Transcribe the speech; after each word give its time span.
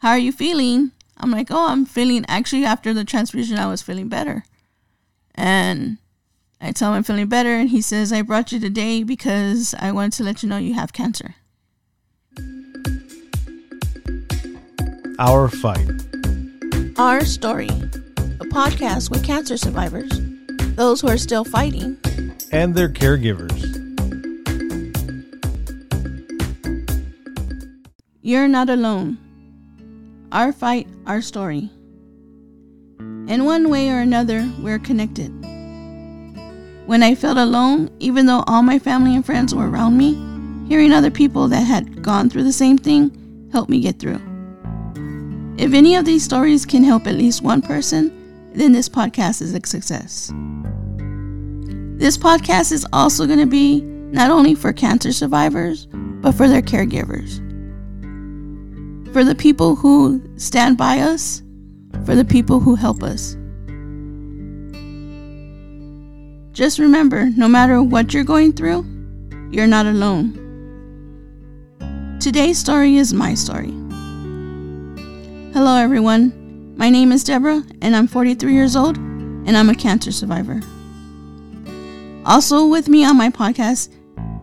How 0.00 0.12
are 0.12 0.18
you 0.18 0.32
feeling? 0.32 0.92
I'm 1.18 1.30
like, 1.30 1.48
oh, 1.50 1.68
I'm 1.68 1.84
feeling. 1.84 2.24
Actually, 2.26 2.64
after 2.64 2.94
the 2.94 3.04
transfusion, 3.04 3.58
I 3.58 3.66
was 3.66 3.82
feeling 3.82 4.08
better, 4.08 4.44
and 5.34 5.98
I 6.58 6.72
tell 6.72 6.90
him 6.90 6.96
I'm 6.96 7.02
feeling 7.02 7.28
better, 7.28 7.50
and 7.50 7.68
he 7.68 7.82
says, 7.82 8.10
I 8.10 8.22
brought 8.22 8.50
you 8.50 8.58
today 8.58 9.02
because 9.02 9.74
I 9.78 9.92
wanted 9.92 10.14
to 10.14 10.22
let 10.24 10.42
you 10.42 10.48
know 10.48 10.56
you 10.56 10.72
have 10.72 10.94
cancer. 10.94 11.34
Our 15.18 15.50
Fight. 15.50 15.90
Our 16.96 17.22
Story, 17.26 17.68
a 17.68 18.46
podcast 18.48 19.10
with 19.10 19.22
cancer 19.22 19.58
survivors, 19.58 20.10
those 20.76 21.02
who 21.02 21.08
are 21.08 21.18
still 21.18 21.44
fighting, 21.44 21.98
and 22.52 22.74
their 22.74 22.88
caregivers. 22.88 23.76
You're 28.22 28.48
not 28.48 28.70
alone. 28.70 29.18
Our 30.32 30.52
fight, 30.52 30.86
our 31.06 31.20
story. 31.22 31.70
In 33.00 33.44
one 33.44 33.68
way 33.68 33.90
or 33.90 33.98
another, 33.98 34.48
we're 34.60 34.78
connected. 34.78 35.28
When 36.86 37.02
I 37.02 37.16
felt 37.16 37.36
alone, 37.36 37.90
even 37.98 38.26
though 38.26 38.44
all 38.46 38.62
my 38.62 38.78
family 38.78 39.16
and 39.16 39.26
friends 39.26 39.52
were 39.52 39.68
around 39.68 39.98
me, 39.98 40.14
hearing 40.68 40.92
other 40.92 41.10
people 41.10 41.48
that 41.48 41.62
had 41.62 42.00
gone 42.02 42.30
through 42.30 42.44
the 42.44 42.52
same 42.52 42.78
thing 42.78 43.48
helped 43.50 43.70
me 43.70 43.80
get 43.80 43.98
through. 43.98 44.20
If 45.58 45.74
any 45.74 45.96
of 45.96 46.04
these 46.04 46.22
stories 46.22 46.64
can 46.64 46.84
help 46.84 47.08
at 47.08 47.16
least 47.16 47.42
one 47.42 47.60
person, 47.60 48.52
then 48.54 48.70
this 48.70 48.88
podcast 48.88 49.42
is 49.42 49.52
a 49.52 49.60
success. 49.66 50.32
This 51.98 52.16
podcast 52.16 52.70
is 52.70 52.86
also 52.92 53.26
going 53.26 53.40
to 53.40 53.46
be 53.46 53.80
not 53.80 54.30
only 54.30 54.54
for 54.54 54.72
cancer 54.72 55.12
survivors, 55.12 55.88
but 55.90 56.32
for 56.32 56.46
their 56.46 56.62
caregivers. 56.62 57.49
For 59.12 59.24
the 59.24 59.34
people 59.34 59.74
who 59.74 60.22
stand 60.36 60.76
by 60.78 61.00
us, 61.00 61.42
for 62.04 62.14
the 62.14 62.24
people 62.24 62.60
who 62.60 62.76
help 62.76 63.02
us. 63.02 63.36
Just 66.52 66.78
remember 66.78 67.28
no 67.36 67.48
matter 67.48 67.82
what 67.82 68.14
you're 68.14 68.22
going 68.22 68.52
through, 68.52 68.86
you're 69.50 69.66
not 69.66 69.86
alone. 69.86 70.36
Today's 72.20 72.56
story 72.56 72.98
is 72.98 73.12
my 73.12 73.34
story. 73.34 73.72
Hello, 75.54 75.74
everyone. 75.74 76.76
My 76.76 76.88
name 76.88 77.10
is 77.10 77.24
Deborah, 77.24 77.64
and 77.82 77.96
I'm 77.96 78.06
43 78.06 78.54
years 78.54 78.76
old, 78.76 78.96
and 78.96 79.56
I'm 79.56 79.70
a 79.70 79.74
cancer 79.74 80.12
survivor. 80.12 80.60
Also, 82.24 82.68
with 82.68 82.88
me 82.88 83.04
on 83.04 83.16
my 83.16 83.30
podcast 83.30 83.88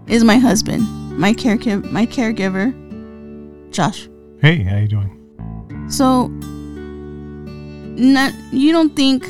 is 0.07 0.25
my 0.25 0.37
husband, 0.37 0.81
my, 1.17 1.31
caregiver, 1.31 1.89
my 1.89 2.05
caregiver, 2.05 2.73
Josh. 3.71 4.09
Hey, 4.39 4.61
how 4.61 4.77
you 4.77 4.87
doing? 4.87 5.87
So, 5.89 6.27
not, 7.97 8.33
you 8.51 8.71
don't 8.71 8.95
think 8.95 9.25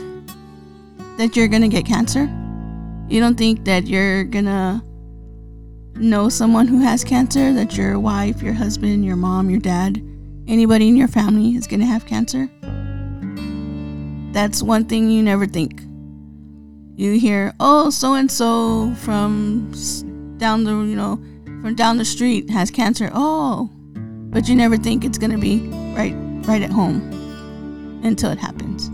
that 1.18 1.34
you're 1.34 1.48
gonna 1.48 1.70
get 1.70 1.86
cancer? 1.86 2.24
You 3.08 3.22
don't 3.22 3.38
think 3.38 3.64
that 3.64 3.88
you're 3.88 4.26
gonna 4.26 4.84
know 5.96 6.28
someone 6.28 6.68
who 6.68 6.82
has 6.82 7.06
cancer, 7.06 7.54
that 7.54 7.78
your 7.78 7.98
wife, 8.02 8.42
your 8.42 8.52
husband, 8.52 9.06
your 9.06 9.16
mom, 9.16 9.50
your 9.50 9.62
dad, 9.62 10.04
anybody 10.46 10.90
in 10.90 10.98
your 10.98 11.08
family 11.08 11.56
is 11.56 11.68
gonna 11.68 11.86
have 11.86 12.06
cancer? 12.06 12.50
That's 14.34 14.62
one 14.62 14.84
thing 14.84 15.10
you 15.10 15.24
never 15.24 15.46
think. 15.46 15.84
You 16.98 17.18
hear, 17.18 17.54
oh, 17.62 17.92
so 17.92 18.16
and 18.16 18.30
so 18.30 18.94
from 18.96 19.72
down 20.38 20.66
the, 20.66 20.72
you 20.72 20.98
know, 20.98 21.16
from 21.62 21.76
down 21.76 21.96
the 21.96 22.04
street 22.04 22.50
has 22.50 22.70
cancer. 22.70 23.10
Oh, 23.14 23.70
but 24.30 24.48
you 24.48 24.56
never 24.56 24.78
think 24.78 25.04
it's 25.04 25.18
gonna 25.18 25.38
be 25.38 25.68
right, 25.96 26.16
right 26.48 26.62
at 26.62 26.72
home 26.72 28.02
until 28.04 28.32
it 28.32 28.38
happens. 28.38 28.90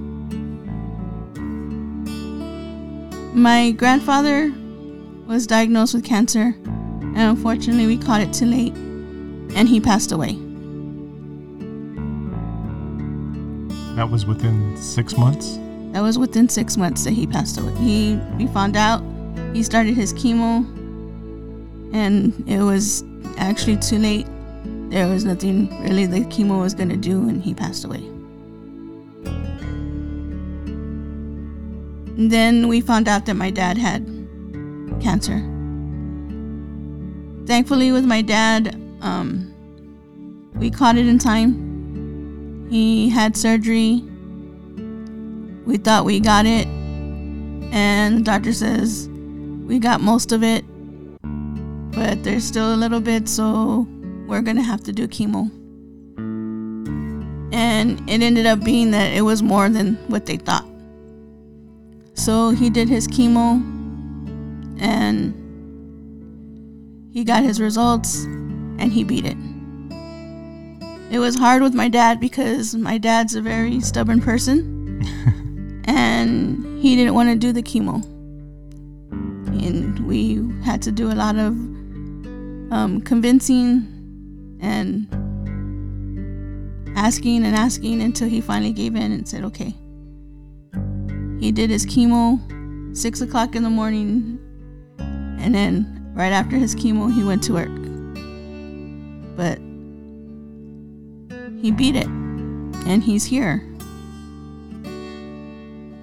My 3.35 3.71
grandfather 3.71 4.53
was 5.27 5.47
diagnosed 5.47 5.93
with 5.95 6.03
cancer, 6.03 6.55
and 6.65 7.17
unfortunately, 7.17 7.87
we 7.87 7.97
caught 7.97 8.21
it 8.21 8.31
too 8.31 8.45
late, 8.45 8.73
and 8.75 9.67
he 9.67 9.79
passed 9.79 10.11
away. 10.11 10.37
That 13.95 14.09
was 14.09 14.25
within 14.25 14.75
six 14.77 15.17
months? 15.17 15.57
That 15.93 16.01
was 16.01 16.17
within 16.17 16.49
six 16.49 16.77
months 16.77 17.03
that 17.03 17.11
he 17.13 17.27
passed 17.27 17.59
away. 17.59 17.73
He 17.75 18.19
we 18.37 18.47
found 18.47 18.75
out 18.75 19.03
he 19.53 19.63
started 19.63 19.95
his 19.95 20.13
chemo, 20.13 20.65
and 21.93 22.33
it 22.47 22.61
was 22.61 23.03
actually 23.37 23.77
too 23.77 23.99
late. 23.99 24.27
There 24.93 25.07
was 25.07 25.25
nothing 25.25 25.75
really 25.81 26.05
the 26.05 26.19
chemo 26.19 26.59
was 26.59 26.75
gonna 26.75 26.95
do, 26.95 27.27
and 27.27 27.41
he 27.41 27.55
passed 27.55 27.83
away. 27.83 28.07
Then 32.15 32.67
we 32.67 32.79
found 32.79 33.07
out 33.07 33.25
that 33.25 33.33
my 33.33 33.49
dad 33.49 33.75
had 33.79 34.05
cancer. 35.01 35.39
Thankfully, 37.47 37.91
with 37.91 38.05
my 38.05 38.21
dad, 38.21 38.79
um, 39.01 39.51
we 40.53 40.69
caught 40.69 40.95
it 40.95 41.07
in 41.07 41.17
time. 41.17 42.67
He 42.69 43.09
had 43.09 43.35
surgery. 43.35 44.03
We 45.65 45.77
thought 45.77 46.05
we 46.05 46.19
got 46.19 46.45
it, 46.45 46.67
and 46.67 48.19
the 48.19 48.21
doctor 48.21 48.53
says 48.53 49.09
we 49.65 49.79
got 49.79 50.01
most 50.01 50.31
of 50.31 50.43
it, 50.43 50.63
but 51.93 52.23
there's 52.23 52.43
still 52.43 52.75
a 52.75 52.77
little 52.77 53.01
bit, 53.01 53.27
so 53.27 53.87
we're 54.33 54.41
gonna 54.41 54.63
have 54.63 54.81
to 54.81 54.91
do 54.91 55.07
chemo. 55.07 55.47
And 57.53 58.09
it 58.09 58.23
ended 58.23 58.47
up 58.47 58.63
being 58.63 58.89
that 58.89 59.13
it 59.13 59.21
was 59.21 59.43
more 59.43 59.69
than 59.69 59.93
what 60.07 60.25
they 60.25 60.37
thought. 60.37 60.65
So 62.15 62.49
he 62.49 62.71
did 62.71 62.89
his 62.89 63.07
chemo 63.07 63.61
and 64.81 65.35
he 67.13 67.23
got 67.23 67.43
his 67.43 67.61
results 67.61 68.23
and 68.23 68.91
he 68.91 69.03
beat 69.03 69.23
it. 69.23 69.37
It 71.13 71.19
was 71.19 71.35
hard 71.35 71.61
with 71.61 71.75
my 71.75 71.87
dad 71.87 72.19
because 72.19 72.73
my 72.73 72.97
dad's 72.97 73.35
a 73.35 73.41
very 73.41 73.81
stubborn 73.81 74.19
person 74.19 75.03
and 75.85 76.81
he 76.81 76.95
didn't 76.95 77.13
want 77.13 77.29
to 77.29 77.35
do 77.35 77.51
the 77.51 77.61
chemo. 77.61 78.03
And 79.63 79.99
we 80.07 80.41
had 80.63 80.81
to 80.81 80.91
do 80.91 81.11
a 81.11 81.13
lot 81.13 81.35
of 81.35 81.53
um, 82.73 82.99
convincing 83.05 83.93
and 84.63 85.07
asking 86.97 87.45
and 87.45 87.55
asking 87.55 88.01
until 88.01 88.29
he 88.29 88.41
finally 88.41 88.71
gave 88.71 88.95
in 88.95 89.11
and 89.11 89.27
said, 89.27 89.43
okay. 89.43 89.75
He 91.39 91.51
did 91.51 91.69
his 91.69 91.85
chemo 91.85 92.39
six 92.95 93.19
o'clock 93.21 93.55
in 93.55 93.63
the 93.63 93.69
morning, 93.69 94.39
and 94.97 95.53
then 95.53 96.11
right 96.15 96.31
after 96.31 96.55
his 96.55 96.73
chemo, 96.73 97.13
he 97.13 97.23
went 97.23 97.43
to 97.43 97.53
work. 97.53 97.67
But 99.35 99.57
he 101.59 101.71
beat 101.71 101.97
it, 101.97 102.07
and 102.07 103.03
he's 103.03 103.25
here. 103.25 103.61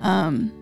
Um, 0.02 0.52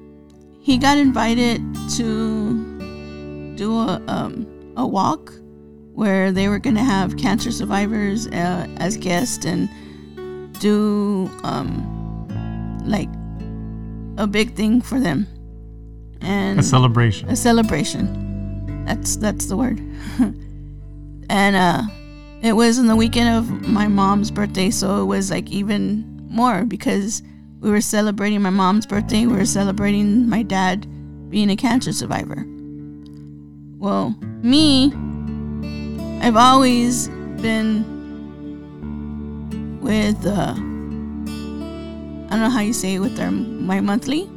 he 0.61 0.79
got 0.79 0.99
invited 0.99 1.61
to 1.97 3.55
do 3.57 3.79
a 3.79 4.01
um, 4.07 4.47
a 4.77 4.87
walk 4.87 5.33
where 5.99 6.31
they 6.31 6.47
were 6.49 6.61
gonna 6.61 6.85
have 6.85 7.17
cancer 7.17 7.51
survivors 7.51 8.29
uh, 8.29 8.67
as 8.77 8.97
guests 8.97 9.45
and 9.45 9.69
do 10.61 11.29
um, 11.43 11.69
like 12.87 13.09
a 14.17 14.27
big 14.27 14.55
thing 14.55 14.81
for 14.81 15.01
them. 15.01 15.27
And 16.21 16.61
A 16.61 16.63
celebration. 16.63 17.29
a 17.29 17.35
celebration. 17.37 18.85
That's 18.87 19.17
that's 19.17 19.47
the 19.47 19.57
word. 19.57 19.79
and 21.31 21.57
uh 21.57 21.83
it 22.43 22.53
was 22.53 22.79
in 22.79 22.87
the 22.87 22.95
weekend 22.97 23.37
of 23.37 23.69
my 23.69 23.89
mom's 23.89 24.31
birthday, 24.31 24.71
so 24.71 25.03
it 25.03 25.07
was 25.07 25.31
like 25.33 25.51
even 25.51 26.05
more 26.31 26.65
because 26.65 27.23
we 27.61 27.71
were 27.71 27.81
celebrating 27.81 28.41
my 28.41 28.51
mom's 28.51 28.87
birthday, 28.87 29.27
we 29.27 29.35
were 29.37 29.45
celebrating 29.47 30.29
my 30.29 30.43
dad 30.45 30.87
being 31.31 31.51
a 31.51 31.57
cancer 31.57 31.93
survivor. 31.93 32.45
Well, 33.79 34.15
me, 34.43 34.93
I've 36.21 36.37
always 36.37 37.09
been 37.41 37.97
with 39.81 40.27
uh, 40.27 40.53
I 40.53 42.31
don't 42.31 42.41
know 42.41 42.51
how 42.51 42.61
you 42.61 42.73
say 42.73 42.95
it 42.95 42.99
with 42.99 43.17
their 43.17 43.31
my 43.31 43.81
monthly. 43.81 44.29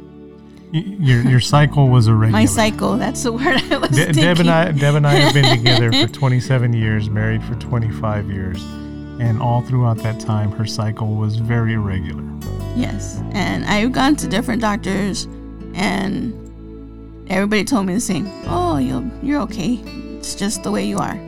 Your 0.72 1.20
your 1.28 1.40
cycle 1.40 1.88
was 1.90 2.08
irregular. 2.08 2.32
My 2.40 2.46
cycle. 2.46 2.96
That's 2.96 3.22
the 3.22 3.32
word 3.32 3.60
I 3.70 3.76
was 3.76 3.90
De- 3.90 4.06
thinking. 4.06 4.22
Deb 4.22 4.38
and 4.40 4.50
I, 4.50 4.72
Deb 4.72 4.94
and 4.94 5.06
I 5.06 5.12
have 5.12 5.34
been 5.34 5.58
together 5.58 5.92
for 5.92 6.06
27 6.14 6.72
years, 6.72 7.10
married 7.10 7.44
for 7.44 7.54
25 7.56 8.30
years, 8.30 8.62
and 9.20 9.38
all 9.42 9.60
throughout 9.60 9.98
that 9.98 10.18
time, 10.18 10.50
her 10.52 10.64
cycle 10.64 11.08
was 11.16 11.36
very 11.36 11.74
irregular. 11.74 12.24
Yes, 12.74 13.20
and 13.32 13.66
I've 13.66 13.92
gone 13.92 14.16
to 14.16 14.26
different 14.26 14.62
doctors, 14.62 15.24
and 15.74 16.32
everybody 17.30 17.64
told 17.64 17.84
me 17.84 17.92
the 17.92 18.00
same. 18.00 18.26
Oh, 18.46 18.78
you'll 18.78 19.04
you're 19.22 19.42
okay. 19.42 19.74
It's 20.16 20.34
just 20.34 20.62
the 20.62 20.70
way 20.70 20.86
you 20.86 20.96
are. 20.96 21.18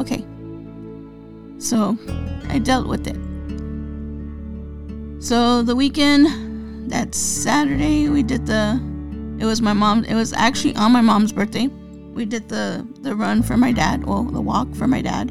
Okay. 0.00 0.24
So, 1.58 1.98
I 2.48 2.58
dealt 2.58 2.88
with 2.88 3.06
it. 3.06 3.16
So 5.22 5.62
the 5.62 5.76
weekend, 5.76 6.90
that 6.90 7.14
Saturday, 7.14 8.08
we 8.08 8.22
did 8.22 8.46
the. 8.46 8.80
It 9.38 9.44
was 9.44 9.60
my 9.60 9.74
mom. 9.74 10.04
It 10.06 10.14
was 10.14 10.32
actually 10.32 10.74
on 10.76 10.92
my 10.92 11.02
mom's 11.02 11.32
birthday. 11.32 11.66
We 11.66 12.24
did 12.24 12.48
the 12.48 12.86
the 13.02 13.14
run 13.14 13.42
for 13.42 13.58
my 13.58 13.72
dad. 13.72 14.06
Well, 14.06 14.24
the 14.24 14.40
walk 14.40 14.74
for 14.74 14.86
my 14.86 15.02
dad. 15.02 15.30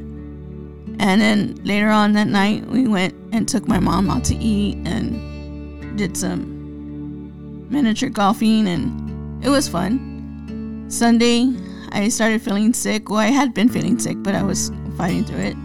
And 0.99 1.19
then 1.19 1.55
later 1.63 1.89
on 1.89 2.13
that 2.13 2.27
night, 2.27 2.67
we 2.67 2.87
went 2.87 3.15
and 3.31 3.49
took 3.49 3.67
my 3.67 3.79
mom 3.79 4.11
out 4.11 4.23
to 4.25 4.35
eat 4.35 4.77
and 4.85 5.97
did 5.97 6.15
some 6.15 7.67
miniature 7.71 8.09
golfing, 8.09 8.67
and 8.67 9.43
it 9.43 9.49
was 9.49 9.67
fun. 9.67 10.85
Sunday, 10.89 11.45
I 11.91 12.09
started 12.09 12.41
feeling 12.41 12.73
sick. 12.73 13.09
Well, 13.09 13.19
I 13.19 13.27
had 13.27 13.53
been 13.53 13.69
feeling 13.69 13.99
sick, 13.99 14.17
but 14.21 14.35
I 14.35 14.43
was 14.43 14.71
fighting 14.97 15.23
through 15.23 15.39
it. 15.39 15.55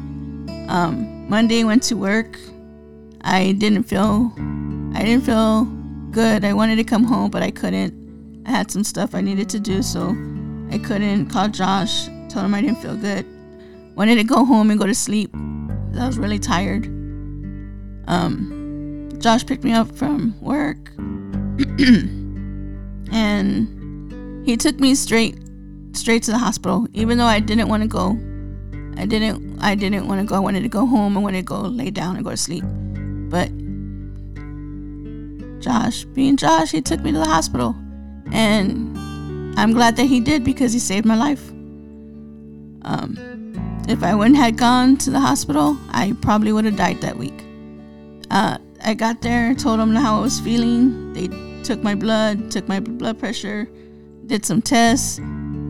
Um, 0.68 1.28
Monday, 1.28 1.64
went 1.64 1.82
to 1.84 1.96
work. 1.96 2.38
I 3.22 3.52
didn't 3.52 3.84
feel, 3.84 4.32
I 4.94 5.02
didn't 5.02 5.24
feel 5.24 5.64
good. 6.10 6.44
I 6.44 6.52
wanted 6.52 6.76
to 6.76 6.84
come 6.84 7.04
home, 7.04 7.30
but 7.30 7.42
I 7.42 7.50
couldn't. 7.50 8.42
I 8.46 8.50
had 8.50 8.70
some 8.70 8.84
stuff 8.84 9.14
I 9.14 9.20
needed 9.20 9.48
to 9.50 9.60
do, 9.60 9.82
so 9.82 10.16
I 10.70 10.78
couldn't. 10.78 11.30
Called 11.30 11.54
Josh, 11.54 12.06
told 12.28 12.46
him 12.46 12.54
I 12.54 12.60
didn't 12.60 12.78
feel 12.78 12.96
good. 12.96 13.26
Wanted 13.94 14.16
to 14.16 14.24
go 14.24 14.44
home 14.44 14.70
and 14.70 14.78
go 14.78 14.86
to 14.86 14.94
sleep. 14.94 15.30
I 15.34 16.06
was 16.06 16.18
really 16.18 16.38
tired. 16.38 16.86
Um, 18.06 19.10
Josh 19.18 19.46
picked 19.46 19.64
me 19.64 19.72
up 19.72 19.90
from 19.92 20.38
work, 20.40 20.90
and 23.12 24.46
he 24.46 24.56
took 24.56 24.78
me 24.78 24.94
straight, 24.94 25.38
straight 25.96 26.22
to 26.24 26.30
the 26.30 26.38
hospital. 26.38 26.86
Even 26.92 27.18
though 27.18 27.26
I 27.26 27.40
didn't 27.40 27.68
want 27.68 27.82
to 27.82 27.88
go, 27.88 28.18
I 28.96 29.06
didn't. 29.06 29.58
I 29.60 29.74
didn't 29.74 30.06
want 30.06 30.20
to 30.20 30.26
go. 30.26 30.34
I 30.36 30.38
wanted 30.38 30.62
to 30.62 30.68
go 30.68 30.86
home. 30.86 31.16
I 31.16 31.20
wanted 31.20 31.38
to 31.38 31.44
go 31.44 31.60
lay 31.60 31.90
down 31.90 32.16
and 32.16 32.24
go 32.24 32.30
to 32.30 32.36
sleep. 32.36 32.64
But 33.30 33.50
Josh, 35.60 36.04
being 36.04 36.36
Josh, 36.36 36.70
he 36.70 36.82
took 36.82 37.00
me 37.00 37.12
to 37.12 37.18
the 37.18 37.24
hospital, 37.24 37.74
and 38.32 38.96
I'm 39.58 39.72
glad 39.72 39.96
that 39.96 40.04
he 40.04 40.20
did 40.20 40.44
because 40.44 40.72
he 40.72 40.78
saved 40.78 41.06
my 41.06 41.16
life. 41.16 41.50
Um, 42.82 43.16
if 43.88 44.02
I 44.02 44.14
wouldn't 44.14 44.36
had 44.36 44.56
gone 44.56 44.96
to 44.98 45.10
the 45.10 45.20
hospital, 45.20 45.76
I 45.90 46.14
probably 46.20 46.52
would 46.52 46.64
have 46.64 46.76
died 46.76 47.00
that 47.00 47.16
week. 47.16 47.44
Uh, 48.30 48.58
I 48.84 48.94
got 48.94 49.22
there, 49.22 49.54
told 49.54 49.80
them 49.80 49.94
how 49.94 50.18
I 50.18 50.20
was 50.20 50.40
feeling. 50.40 51.12
They 51.14 51.28
took 51.62 51.82
my 51.82 51.94
blood, 51.94 52.50
took 52.50 52.68
my 52.68 52.80
blood 52.80 53.18
pressure, 53.18 53.68
did 54.26 54.44
some 54.44 54.60
tests, 54.60 55.18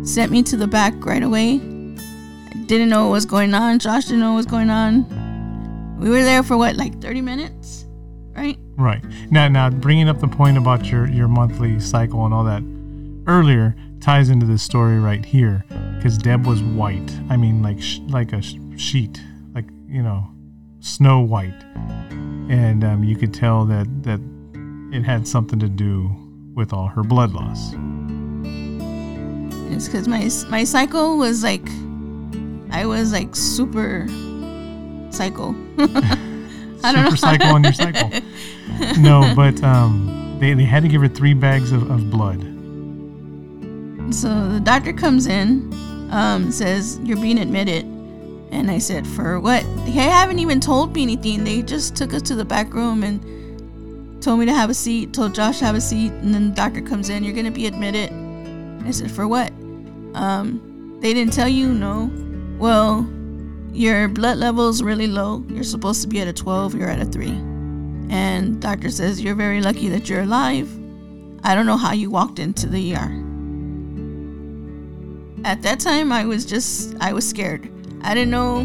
sent 0.05 0.31
me 0.31 0.43
to 0.45 0.57
the 0.57 0.67
back 0.67 1.05
right 1.05 1.23
away. 1.23 1.55
I 1.55 2.57
didn't 2.67 2.89
know 2.89 3.05
what 3.05 3.13
was 3.13 3.27
going 3.27 3.55
on. 3.55 3.79
Josh 3.79 4.05
didn't 4.05 4.21
know 4.21 4.33
what 4.33 4.39
was 4.39 4.47
going 4.47 4.71
on. 4.71 5.99
We 5.99 6.11
were 6.11 6.23
there 6.23 6.43
for 6.43 6.57
what, 6.57 6.77
like 6.77 7.01
30 7.01 7.21
minutes, 7.21 7.87
right? 8.37 8.59
Right 8.77 9.03
now, 9.31 9.49
now 9.49 9.71
bringing 9.71 10.09
up 10.09 10.21
the 10.21 10.29
point 10.29 10.59
about 10.59 10.87
your 10.87 11.09
your 11.09 11.29
monthly 11.29 11.79
cycle 11.79 12.25
and 12.25 12.35
all 12.35 12.45
that 12.45 12.63
earlier 13.27 13.77
ties 14.01 14.29
into 14.29 14.45
this 14.45 14.63
story 14.63 14.99
right 14.99 15.25
here 15.25 15.65
because 15.97 16.19
Deb 16.19 16.47
was 16.47 16.63
white. 16.63 17.11
I 17.31 17.37
mean, 17.37 17.63
like 17.63 17.81
sh- 17.81 18.01
like 18.09 18.33
a 18.33 18.43
sh- 18.43 18.57
sheet, 18.77 19.23
like 19.55 19.67
you 19.89 20.03
know, 20.03 20.27
snow 20.81 21.21
white, 21.21 21.65
and 22.51 22.85
um, 22.85 23.05
you 23.05 23.17
could 23.17 23.33
tell 23.33 23.65
that 23.67 23.87
that 24.03 24.21
it 24.93 25.05
had 25.05 25.27
something 25.27 25.61
to 25.61 25.69
do 25.69 26.11
with 26.55 26.73
all 26.73 26.89
her 26.89 27.03
blood 27.03 27.33
loss. 27.33 27.75
It's 29.75 29.87
because 29.89 30.09
my 30.09 30.31
my 30.49 30.65
cycle 30.65 31.19
was 31.19 31.43
like, 31.43 31.67
I 32.71 32.87
was 32.87 33.13
like 33.13 33.35
super 33.35 34.07
cycle. 35.11 35.55
I 35.79 36.93
don't 36.93 37.11
Super 37.11 37.11
know. 37.11 37.17
cycle 37.17 37.49
on 37.49 37.65
your 37.65 37.73
cycle. 37.73 38.11
No, 38.99 39.33
but 39.37 39.63
um, 39.63 40.37
they 40.41 40.53
they 40.55 40.65
had 40.65 40.83
to 40.83 40.89
give 40.89 41.01
her 41.01 41.09
three 41.09 41.33
bags 41.35 41.71
of, 41.71 41.89
of 41.91 42.11
blood. 42.11 42.41
So 44.13 44.49
the 44.49 44.61
doctor 44.61 44.93
comes 44.93 45.27
in, 45.27 45.73
um, 46.11 46.51
says 46.51 46.99
you're 47.05 47.17
being 47.17 47.39
admitted, 47.39 47.85
and 48.51 48.71
I 48.71 48.79
said 48.79 49.07
for 49.07 49.39
what? 49.39 49.63
They 49.85 49.93
haven't 49.93 50.41
even 50.41 50.61
told 50.61 50.93
me 50.95 51.03
anything. 51.03 51.45
They 51.45 51.63
just 51.63 51.95
took 51.97 52.13
us 52.13 52.23
to 52.23 52.35
the 52.35 52.45
back 52.45 52.75
room 52.75 53.05
and 53.05 54.21
told 54.23 54.41
me 54.41 54.47
to 54.47 54.53
have 54.53 54.71
a 54.71 54.75
seat. 54.75 55.13
Told 55.13 55.35
Josh 55.35 55.61
to 55.61 55.67
have 55.67 55.77
a 55.77 55.81
seat, 55.81 56.11
and 56.11 56.35
then 56.35 56.49
the 56.51 56.55
doctor 56.57 56.81
comes 56.83 57.09
in. 57.11 57.23
You're 57.23 57.35
gonna 57.37 57.51
be 57.53 57.67
admitted. 57.67 58.11
I 58.85 58.91
said 58.91 59.11
for 59.11 59.29
what? 59.29 59.53
Um, 60.15 60.99
they 61.01 61.13
didn't 61.13 61.33
tell 61.33 61.49
you. 61.49 61.69
No. 61.69 62.11
Well, 62.59 63.09
your 63.73 64.09
blood 64.09 64.39
level's 64.39 64.83
really 64.83 65.07
low. 65.09 65.45
You're 65.49 65.65
supposed 65.65 66.03
to 66.03 66.09
be 66.09 66.21
at 66.21 66.29
a 66.29 66.33
12. 66.33 66.75
You're 66.75 66.89
at 66.89 67.01
a 67.01 67.05
three. 67.05 67.37
And 68.11 68.61
doctor 68.61 68.91
says 68.91 69.21
you're 69.21 69.35
very 69.35 69.61
lucky 69.61 69.89
that 69.89 70.09
you're 70.09 70.23
alive. 70.23 70.71
I 71.43 71.55
don't 71.55 71.67
know 71.67 71.77
how 71.77 71.93
you 71.93 72.11
walked 72.11 72.39
into 72.39 72.69
the 72.69 72.95
ER 72.95 73.25
at 75.45 75.61
that 75.61 75.79
time 75.79 76.11
i 76.11 76.25
was 76.25 76.47
just 76.47 76.95
i 77.01 77.13
was 77.13 77.29
scared 77.29 77.71
i 78.03 78.15
didn't 78.15 78.31
know 78.31 78.65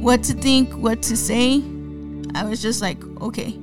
what 0.00 0.22
to 0.22 0.34
think 0.34 0.72
what 0.74 1.00
to 1.00 1.16
say 1.16 1.62
i 2.34 2.44
was 2.44 2.60
just 2.60 2.82
like 2.82 3.02
okay 3.20 3.56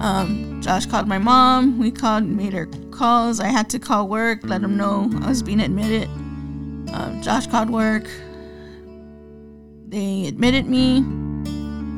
um, 0.00 0.60
josh 0.62 0.86
called 0.86 1.06
my 1.06 1.18
mom 1.18 1.78
we 1.78 1.90
called 1.90 2.24
made 2.24 2.52
her 2.52 2.66
calls 2.90 3.38
i 3.38 3.48
had 3.48 3.68
to 3.68 3.78
call 3.78 4.08
work 4.08 4.40
let 4.44 4.62
them 4.62 4.76
know 4.76 5.10
i 5.22 5.28
was 5.28 5.42
being 5.42 5.60
admitted 5.60 6.08
um, 6.92 7.20
josh 7.22 7.46
called 7.46 7.70
work 7.70 8.08
they 9.88 10.26
admitted 10.26 10.66
me 10.66 11.04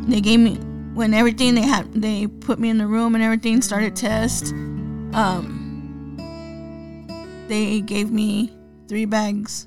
they 0.09 0.21
gave 0.21 0.41
me 0.41 0.57
when 0.95 1.15
everything 1.15 1.55
they 1.55 1.63
had 1.63 1.93
they 1.93 2.27
put 2.27 2.59
me 2.59 2.69
in 2.69 2.79
the 2.79 2.87
room 2.87 3.15
and 3.15 3.23
everything 3.25 3.63
started 3.63 3.95
test 3.97 4.53
um, 5.13 5.61
they 7.51 7.81
gave 7.81 8.13
me 8.13 8.57
three 8.87 9.05
bags, 9.05 9.67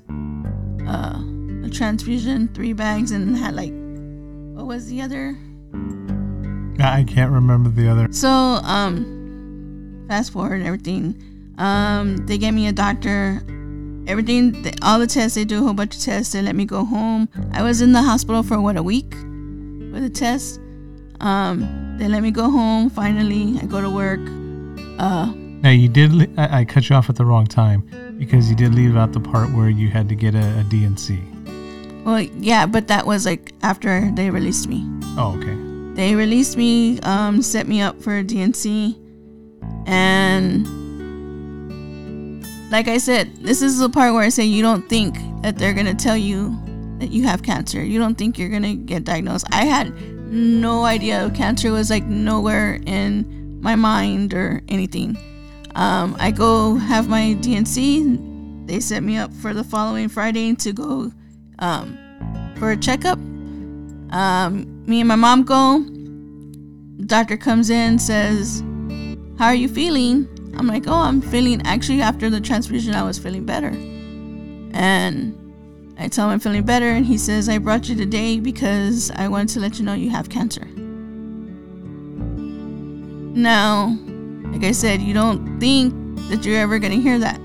uh, 0.86 1.18
a 1.64 1.70
transfusion, 1.70 2.48
three 2.48 2.72
bags, 2.72 3.10
and 3.10 3.36
had 3.36 3.54
like, 3.54 3.72
what 4.54 4.66
was 4.66 4.88
the 4.88 5.02
other? 5.02 5.36
I 6.80 7.04
can't 7.04 7.30
remember 7.30 7.68
the 7.68 7.88
other. 7.88 8.08
So, 8.10 8.28
um, 8.30 10.04
fast 10.08 10.32
forward 10.32 10.62
everything. 10.62 11.54
Um, 11.58 12.16
they 12.26 12.38
gave 12.38 12.54
me 12.54 12.68
a 12.68 12.72
doctor. 12.72 13.42
Everything, 14.06 14.52
th- 14.62 14.76
all 14.82 14.98
the 14.98 15.06
tests, 15.06 15.34
they 15.34 15.44
do 15.44 15.60
a 15.60 15.62
whole 15.62 15.72
bunch 15.74 15.96
of 15.96 16.02
tests. 16.02 16.32
They 16.32 16.42
let 16.42 16.54
me 16.54 16.64
go 16.64 16.84
home. 16.84 17.28
I 17.52 17.62
was 17.62 17.80
in 17.80 17.92
the 17.92 18.02
hospital 18.02 18.42
for 18.42 18.60
what, 18.60 18.76
a 18.76 18.82
week 18.82 19.12
with 19.92 20.02
the 20.02 20.10
test. 20.10 20.60
Um, 21.20 21.96
they 21.98 22.08
let 22.08 22.22
me 22.22 22.30
go 22.30 22.50
home. 22.50 22.90
Finally, 22.90 23.58
I 23.62 23.66
go 23.66 23.80
to 23.80 23.88
work. 23.88 24.20
Uh, 24.98 25.32
Now 25.62 25.70
you 25.70 25.88
did. 25.88 26.12
li- 26.12 26.30
I, 26.36 26.60
I 26.60 26.64
cut 26.64 26.88
you 26.90 26.96
off 26.96 27.08
at 27.08 27.16
the 27.16 27.24
wrong 27.24 27.46
time 27.46 27.88
because 28.18 28.50
you 28.50 28.56
did 28.56 28.74
leave 28.74 28.96
out 28.96 29.12
the 29.12 29.20
part 29.20 29.50
where 29.52 29.70
you 29.70 29.88
had 29.88 30.08
to 30.10 30.14
get 30.14 30.34
a, 30.34 30.58
a 30.60 30.64
D&C. 30.64 31.18
well, 32.04 32.20
yeah, 32.20 32.66
but 32.66 32.88
that 32.88 33.06
was 33.06 33.24
like 33.24 33.52
after 33.62 34.10
they 34.14 34.28
released 34.30 34.68
me. 34.68 34.84
Oh, 35.16 35.38
okay. 35.40 35.56
They 35.94 36.14
released 36.14 36.56
me, 36.56 37.00
um, 37.00 37.40
set 37.40 37.66
me 37.68 37.80
up 37.80 38.02
for 38.02 38.16
a 38.16 38.22
D&C, 38.24 38.98
and 39.86 40.66
like 42.74 42.88
I 42.88 42.98
said, 42.98 43.36
this 43.36 43.62
is 43.62 43.78
the 43.78 43.88
part 43.88 44.14
where 44.14 44.24
I 44.24 44.30
say 44.30 44.42
you 44.42 44.60
don't 44.60 44.88
think 44.88 45.16
that 45.42 45.56
they're 45.56 45.74
gonna 45.74 45.94
tell 45.94 46.16
you 46.16 46.58
that 46.98 47.12
you 47.12 47.22
have 47.22 47.44
cancer. 47.44 47.80
You 47.84 48.00
don't 48.00 48.16
think 48.16 48.36
you're 48.36 48.48
gonna 48.48 48.74
get 48.74 49.04
diagnosed. 49.04 49.46
I 49.52 49.64
had 49.64 49.94
no 50.28 50.84
idea 50.84 51.30
cancer 51.36 51.70
was 51.70 51.88
like 51.88 52.02
nowhere 52.04 52.80
in 52.84 53.60
my 53.60 53.76
mind 53.76 54.34
or 54.34 54.60
anything. 54.66 55.16
Um, 55.76 56.16
I 56.18 56.32
go 56.32 56.74
have 56.74 57.08
my 57.08 57.34
D&C. 57.34 58.18
They 58.66 58.80
set 58.80 59.04
me 59.04 59.18
up 59.18 59.32
for 59.34 59.54
the 59.54 59.62
following 59.62 60.08
Friday 60.08 60.56
to 60.56 60.72
go 60.72 61.12
um, 61.60 61.96
for 62.58 62.72
a 62.72 62.76
checkup. 62.76 63.20
Um, 64.10 64.84
me 64.84 64.98
and 64.98 65.06
my 65.06 65.14
mom 65.14 65.44
go. 65.44 65.78
Doctor 67.06 67.36
comes 67.36 67.70
in, 67.70 68.00
says, 68.00 68.64
"How 69.38 69.46
are 69.46 69.54
you 69.54 69.68
feeling?" 69.68 70.33
I'm 70.56 70.66
like, 70.66 70.86
"Oh, 70.86 71.02
I'm 71.02 71.20
feeling. 71.20 71.62
Actually, 71.64 72.02
after 72.02 72.30
the 72.30 72.40
transfusion, 72.40 72.94
I 72.94 73.02
was 73.02 73.18
feeling 73.18 73.44
better." 73.44 73.72
And 74.72 75.34
I 75.98 76.08
tell 76.08 76.26
him 76.26 76.32
I'm 76.32 76.40
feeling 76.40 76.64
better, 76.64 76.88
and 76.88 77.06
he 77.06 77.18
says, 77.18 77.48
"I 77.48 77.58
brought 77.58 77.88
you 77.88 77.94
today 77.94 78.40
because 78.40 79.10
I 79.12 79.28
wanted 79.28 79.48
to 79.50 79.60
let 79.60 79.78
you 79.78 79.84
know 79.84 79.94
you 79.94 80.10
have 80.10 80.28
cancer." 80.28 80.66
Now, 83.34 83.98
like 84.52 84.64
I 84.64 84.72
said, 84.72 85.02
you 85.02 85.12
don't 85.12 85.58
think 85.58 85.92
that 86.28 86.44
you're 86.44 86.58
ever 86.58 86.78
gonna 86.78 86.96
hear 86.96 87.18
that. 87.18 87.40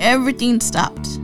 Everything 0.00 0.60
stopped. 0.60 1.18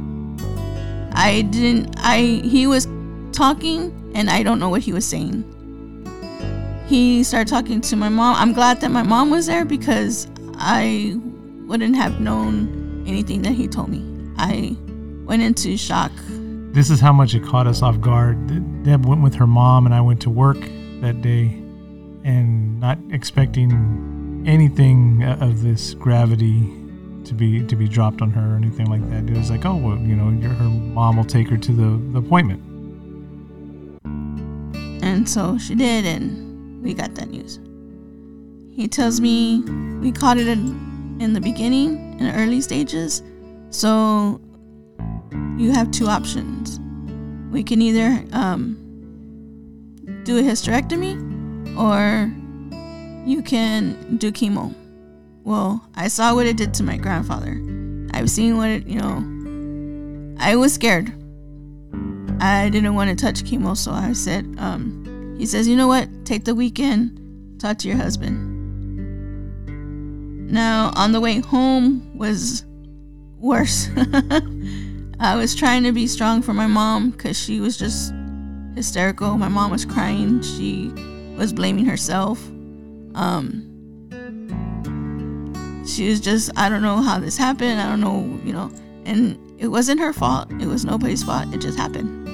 I 1.13 1.43
didn't 1.51 1.95
I 1.99 2.41
he 2.45 2.67
was 2.67 2.87
talking 3.33 3.93
and 4.15 4.31
I 4.31 4.43
don't 4.43 4.59
know 4.59 4.69
what 4.69 4.83
he 4.83 4.93
was 4.93 5.05
saying. 5.05 5.45
He 6.87 7.23
started 7.23 7.49
talking 7.49 7.81
to 7.83 7.97
my 7.97 8.09
mom. 8.09 8.37
I'm 8.37 8.53
glad 8.55 8.81
that 8.81 8.91
my 8.91 9.03
mom 9.03 9.31
was 9.31 9.47
there 9.47 9.65
because 9.65 10.27
I 10.59 11.17
wouldn't 11.67 11.97
have 11.97 12.21
known 12.21 13.05
anything 13.07 13.43
that 13.43 13.53
he 13.53 13.69
told 13.69 13.89
me. 13.89 14.05
I 14.37 14.77
went 15.25 15.43
into 15.43 15.77
shock. 15.77 16.13
This 16.73 16.91
is 16.91 17.01
how 17.01 17.13
much 17.13 17.35
it 17.35 17.43
caught 17.43 17.67
us 17.67 17.83
off 17.83 18.01
guard. 18.01 18.85
Deb 18.85 19.07
went 19.07 19.23
with 19.23 19.35
her 19.35 19.47
mom, 19.47 19.87
and 19.87 19.95
I 19.95 20.01
went 20.01 20.21
to 20.23 20.31
work 20.31 20.59
that 21.01 21.23
day, 21.23 21.47
and 22.25 22.81
not 22.81 22.99
expecting 23.11 24.45
anything 24.47 25.23
uh, 25.25 25.39
of 25.41 25.63
this 25.63 25.95
gravity 25.95 26.75
to 27.25 27.35
be 27.35 27.65
to 27.67 27.77
be 27.77 27.89
dropped 27.89 28.23
on 28.23 28.31
her 28.31 28.55
or 28.55 28.57
anything 28.57 28.87
like 28.87 29.09
that. 29.11 29.31
It 29.31 29.37
was 29.37 29.51
like, 29.51 29.65
oh, 29.65 29.77
well, 29.77 29.99
you 29.99 30.17
know, 30.17 30.31
your, 30.31 30.51
her 30.51 30.65
mom 30.69 31.17
will 31.17 31.25
take 31.25 31.49
her 31.49 31.57
to 31.57 31.73
the, 31.73 32.13
the 32.13 32.19
appointment. 32.19 32.63
And 35.03 35.29
so 35.29 35.59
she 35.59 35.75
did, 35.75 36.05
and 36.07 36.83
we 36.83 36.95
got 36.95 37.15
that 37.17 37.29
news. 37.29 37.59
He 38.79 38.87
tells 38.87 39.21
me 39.21 39.59
we 40.01 40.13
caught 40.13 40.37
it 40.39 40.47
in, 40.47 41.19
in 41.21 41.33
the 41.33 41.41
beginning, 41.41 42.17
in 42.21 42.27
the 42.27 42.33
early 42.33 42.61
stages. 42.61 43.25
So 43.71 44.41
you 45.57 45.73
have 45.73 45.91
two 45.91 46.07
options. 46.07 46.79
We 47.51 47.65
can 47.65 47.83
either 47.83 48.25
um, 48.33 48.77
do 50.23 50.39
a 50.39 50.43
hysterectomy 50.43 51.17
or 51.77 52.33
you 53.29 53.43
can 53.43 54.17
do 54.17 54.31
chemo. 54.31 54.73
Well, 55.43 55.85
I 55.97 56.07
saw 56.07 56.37
what 56.37 56.47
it 56.47 56.57
did 56.57 56.73
to 56.75 56.85
my 56.85 56.99
grandfather. 56.99 57.61
I've 58.15 58.31
seen 58.31 58.59
what 58.59 58.71
it, 58.71 58.87
you 58.87 59.01
know, 59.01 60.37
I 60.39 60.55
was 60.55 60.73
scared. 60.73 61.13
I 62.41 62.69
didn't 62.69 62.95
want 62.95 63.11
to 63.11 63.17
touch 63.17 63.43
chemo, 63.43 63.77
so 63.77 63.91
I 63.91 64.13
said, 64.13 64.55
um, 64.59 65.35
he 65.37 65.47
says, 65.47 65.67
you 65.67 65.75
know 65.75 65.89
what? 65.89 66.09
Take 66.25 66.45
the 66.45 66.55
weekend, 66.55 67.59
talk 67.59 67.79
to 67.79 67.89
your 67.89 67.97
husband. 67.97 68.48
Now, 70.49 70.93
on 70.97 71.13
the 71.13 71.21
way 71.21 71.41
home 71.41 72.17
was 72.17 72.65
worse. 73.39 73.89
I 75.21 75.37
was 75.37 75.55
trying 75.55 75.83
to 75.85 75.93
be 75.93 76.07
strong 76.07 76.41
for 76.41 76.55
my 76.55 76.67
mom 76.67 77.11
because 77.11 77.39
she 77.39 77.61
was 77.61 77.77
just 77.77 78.15
hysterical. 78.75 79.37
My 79.37 79.49
mom 79.49 79.71
was 79.71 79.85
crying. 79.85 80.41
She 80.41 80.91
was 81.37 81.53
blaming 81.53 81.85
herself. 81.85 82.43
Um, 83.15 83.65
she 85.87 86.09
was 86.09 86.21
just, 86.21 86.51
I 86.57 86.69
don't 86.69 86.83
know 86.83 87.03
how 87.03 87.19
this 87.19 87.37
happened. 87.37 87.81
I 87.81 87.89
don't 87.89 88.01
know, 88.01 88.41
you 88.45 88.53
know. 88.53 88.71
And 89.05 89.39
it 89.59 89.69
wasn't 89.69 90.01
her 90.01 90.13
fault. 90.13 90.51
It 90.61 90.67
was 90.67 90.85
nobody's 90.85 91.23
fault. 91.23 91.53
It 91.53 91.61
just 91.61 91.79
happened. 91.79 92.27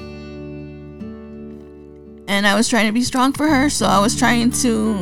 And 2.27 2.47
I 2.47 2.55
was 2.55 2.69
trying 2.69 2.87
to 2.87 2.93
be 2.93 3.03
strong 3.03 3.33
for 3.33 3.47
her. 3.47 3.69
So 3.69 3.87
I 3.87 3.99
was 3.99 4.15
trying 4.15 4.51
to 4.51 4.93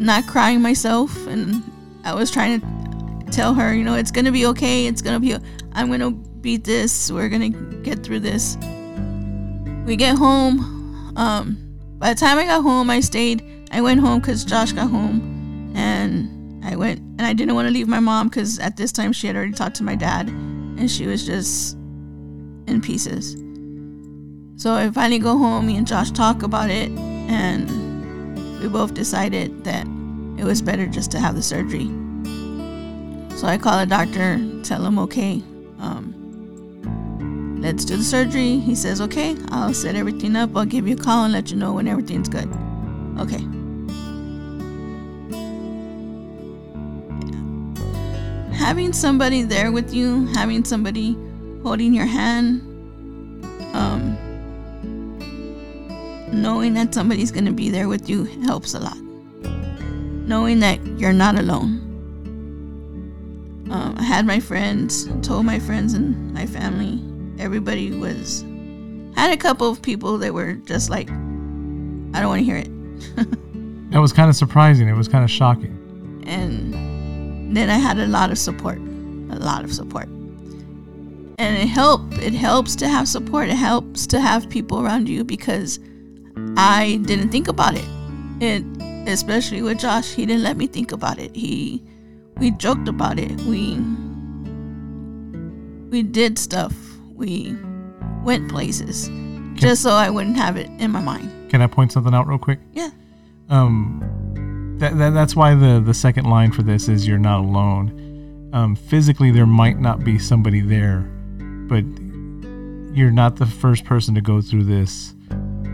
not 0.00 0.26
cry 0.26 0.56
myself. 0.56 1.26
And 1.26 1.62
I 2.10 2.14
was 2.14 2.28
trying 2.28 2.60
to 2.60 3.30
tell 3.30 3.54
her, 3.54 3.72
you 3.72 3.84
know, 3.84 3.94
it's 3.94 4.10
to 4.24 4.32
be 4.32 4.44
okay. 4.46 4.86
It's 4.86 5.00
to 5.14 5.20
be, 5.20 5.36
I'm 5.72 5.88
to 6.00 6.10
beat 6.10 6.64
this. 6.64 7.08
We're 7.08 7.28
to 7.52 7.82
get 7.82 8.02
through 8.02 8.18
this. 8.20 8.56
We 9.86 9.94
get 9.94 10.18
home. 10.18 11.14
Um, 11.16 11.56
by 11.98 12.12
the 12.12 12.18
time 12.18 12.36
I 12.38 12.46
got 12.46 12.62
home, 12.62 12.90
I 12.90 12.98
stayed. 12.98 13.68
I 13.70 13.80
went 13.80 14.00
home 14.00 14.18
because 14.18 14.44
Josh 14.44 14.72
got 14.72 14.90
home. 14.90 15.72
And 15.76 16.64
I 16.64 16.74
went, 16.74 16.98
and 16.98 17.22
I 17.22 17.32
didn't 17.32 17.54
want 17.54 17.68
to 17.68 17.72
leave 17.72 17.86
my 17.86 18.00
mom 18.00 18.28
because 18.28 18.58
at 18.58 18.76
this 18.76 18.90
time 18.90 19.12
she 19.12 19.28
had 19.28 19.36
already 19.36 19.52
talked 19.52 19.76
to 19.76 19.84
my 19.84 19.94
dad. 19.94 20.28
And 20.28 20.90
she 20.90 21.06
was 21.06 21.24
just 21.24 21.74
in 22.66 22.80
pieces. 22.82 23.34
So 24.60 24.74
I 24.74 24.90
finally 24.90 25.20
go 25.20 25.38
home. 25.38 25.68
Me 25.68 25.76
and 25.76 25.86
Josh 25.86 26.10
talk 26.10 26.42
about 26.42 26.70
it. 26.70 26.90
And 26.90 28.60
we 28.60 28.68
both 28.68 28.94
decided 28.94 29.62
that 29.62 29.86
it 30.38 30.44
was 30.44 30.60
better 30.60 30.86
just 30.86 31.12
to 31.12 31.20
have 31.20 31.36
the 31.36 31.42
surgery. 31.42 31.88
So 33.36 33.46
I 33.46 33.56
call 33.56 33.78
the 33.78 33.86
doctor, 33.86 34.38
tell 34.62 34.84
him, 34.84 34.98
okay, 34.98 35.42
um, 35.78 37.58
let's 37.62 37.84
do 37.84 37.96
the 37.96 38.02
surgery. 38.04 38.58
He 38.58 38.74
says, 38.74 39.00
okay, 39.00 39.36
I'll 39.48 39.72
set 39.72 39.94
everything 39.94 40.36
up. 40.36 40.54
I'll 40.54 40.66
give 40.66 40.86
you 40.86 40.94
a 40.94 40.98
call 40.98 41.24
and 41.24 41.32
let 41.32 41.50
you 41.50 41.56
know 41.56 41.72
when 41.72 41.88
everything's 41.88 42.28
good. 42.28 42.48
Okay. 43.18 43.44
Having 48.54 48.92
somebody 48.92 49.42
there 49.42 49.72
with 49.72 49.94
you, 49.94 50.26
having 50.34 50.64
somebody 50.64 51.16
holding 51.62 51.94
your 51.94 52.06
hand, 52.06 52.60
um, 53.74 54.18
knowing 56.30 56.74
that 56.74 56.94
somebody's 56.94 57.30
going 57.32 57.46
to 57.46 57.52
be 57.52 57.70
there 57.70 57.88
with 57.88 58.08
you 58.08 58.24
helps 58.44 58.74
a 58.74 58.78
lot. 58.78 58.98
Knowing 60.28 60.60
that 60.60 60.84
you're 60.98 61.12
not 61.12 61.38
alone. 61.38 61.89
Um, 63.70 63.94
I 63.98 64.02
had 64.02 64.26
my 64.26 64.40
friends, 64.40 65.08
told 65.22 65.46
my 65.46 65.60
friends 65.60 65.94
and 65.94 66.34
my 66.34 66.44
family. 66.44 67.00
Everybody 67.40 67.92
was 67.92 68.42
had 69.14 69.32
a 69.32 69.36
couple 69.36 69.68
of 69.68 69.80
people 69.80 70.18
that 70.18 70.34
were 70.34 70.54
just 70.54 70.90
like, 70.90 71.08
I 71.08 72.20
don't 72.20 72.28
want 72.28 72.40
to 72.40 72.44
hear 72.44 72.56
it. 72.56 72.70
that 73.90 74.00
was 74.00 74.12
kind 74.12 74.28
of 74.28 74.34
surprising. 74.34 74.88
It 74.88 74.96
was 74.96 75.06
kind 75.08 75.22
of 75.22 75.30
shocking. 75.30 75.76
And 76.26 77.56
then 77.56 77.70
I 77.70 77.78
had 77.78 77.98
a 77.98 78.06
lot 78.06 78.30
of 78.30 78.38
support, 78.38 78.78
a 78.78 79.38
lot 79.38 79.62
of 79.64 79.72
support, 79.72 80.06
and 80.06 81.56
it 81.56 81.68
helped. 81.68 82.18
It 82.18 82.34
helps 82.34 82.74
to 82.76 82.88
have 82.88 83.08
support. 83.08 83.48
It 83.48 83.54
helps 83.54 84.06
to 84.08 84.20
have 84.20 84.50
people 84.50 84.80
around 84.80 85.08
you 85.08 85.22
because 85.22 85.78
I 86.56 87.00
didn't 87.04 87.30
think 87.30 87.46
about 87.46 87.74
it. 87.76 87.88
It, 88.40 88.64
especially 89.08 89.62
with 89.62 89.78
Josh, 89.78 90.12
he 90.12 90.26
didn't 90.26 90.42
let 90.42 90.56
me 90.56 90.66
think 90.66 90.92
about 90.92 91.18
it. 91.18 91.34
He 91.36 91.82
we 92.40 92.50
joked 92.52 92.88
about 92.88 93.18
it. 93.18 93.30
We 93.42 93.78
we 95.90 96.02
did 96.02 96.38
stuff. 96.38 96.74
We 97.14 97.54
went 98.24 98.50
places 98.50 99.06
Can, 99.08 99.56
just 99.56 99.82
so 99.82 99.90
I 99.90 100.08
wouldn't 100.10 100.36
have 100.36 100.56
it 100.56 100.68
in 100.80 100.90
my 100.90 101.00
mind. 101.00 101.50
Can 101.50 101.60
I 101.60 101.66
point 101.66 101.92
something 101.92 102.14
out 102.14 102.26
real 102.26 102.38
quick? 102.38 102.58
Yeah. 102.72 102.90
Um, 103.50 104.76
that, 104.78 104.96
that 104.96 105.10
that's 105.10 105.36
why 105.36 105.54
the 105.54 105.82
the 105.84 105.94
second 105.94 106.24
line 106.24 106.50
for 106.50 106.62
this 106.62 106.88
is 106.88 107.06
you're 107.06 107.18
not 107.18 107.40
alone. 107.40 108.50
Um, 108.52 108.74
physically, 108.74 109.30
there 109.30 109.46
might 109.46 109.78
not 109.78 110.02
be 110.02 110.18
somebody 110.18 110.60
there, 110.60 111.00
but 111.68 111.84
you're 112.96 113.12
not 113.12 113.36
the 113.36 113.46
first 113.46 113.84
person 113.84 114.14
to 114.14 114.20
go 114.20 114.40
through 114.40 114.64
this. 114.64 115.14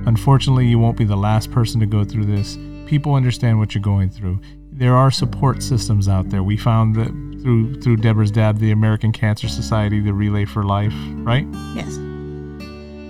Unfortunately, 0.06 0.66
you 0.66 0.78
won't 0.78 0.96
be 0.96 1.04
the 1.04 1.16
last 1.16 1.50
person 1.50 1.80
to 1.80 1.86
go 1.86 2.04
through 2.04 2.26
this. 2.26 2.58
People 2.86 3.14
understand 3.14 3.58
what 3.58 3.74
you're 3.74 3.82
going 3.82 4.10
through 4.10 4.40
there 4.76 4.94
are 4.94 5.10
support 5.10 5.62
systems 5.62 6.06
out 6.08 6.28
there. 6.28 6.42
We 6.42 6.56
found 6.56 6.94
that 6.96 7.08
through 7.42 7.80
through 7.80 7.96
Deborah's 7.96 8.30
dad, 8.30 8.58
the 8.58 8.72
American 8.72 9.10
Cancer 9.10 9.48
Society, 9.48 10.00
the 10.00 10.12
Relay 10.12 10.44
for 10.44 10.62
Life, 10.62 10.94
right? 11.24 11.46
Yes. 11.74 11.96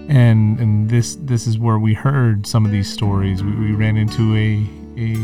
And 0.09 0.61
and 0.61 0.89
this 0.89 1.17
this 1.17 1.47
is 1.47 1.59
where 1.59 1.79
we 1.79 1.93
heard 1.93 2.47
some 2.47 2.65
of 2.65 2.71
these 2.71 2.91
stories. 2.91 3.43
We, 3.43 3.53
we 3.57 3.73
ran 3.73 3.97
into 3.97 4.35
a 4.37 4.65
a 4.97 5.17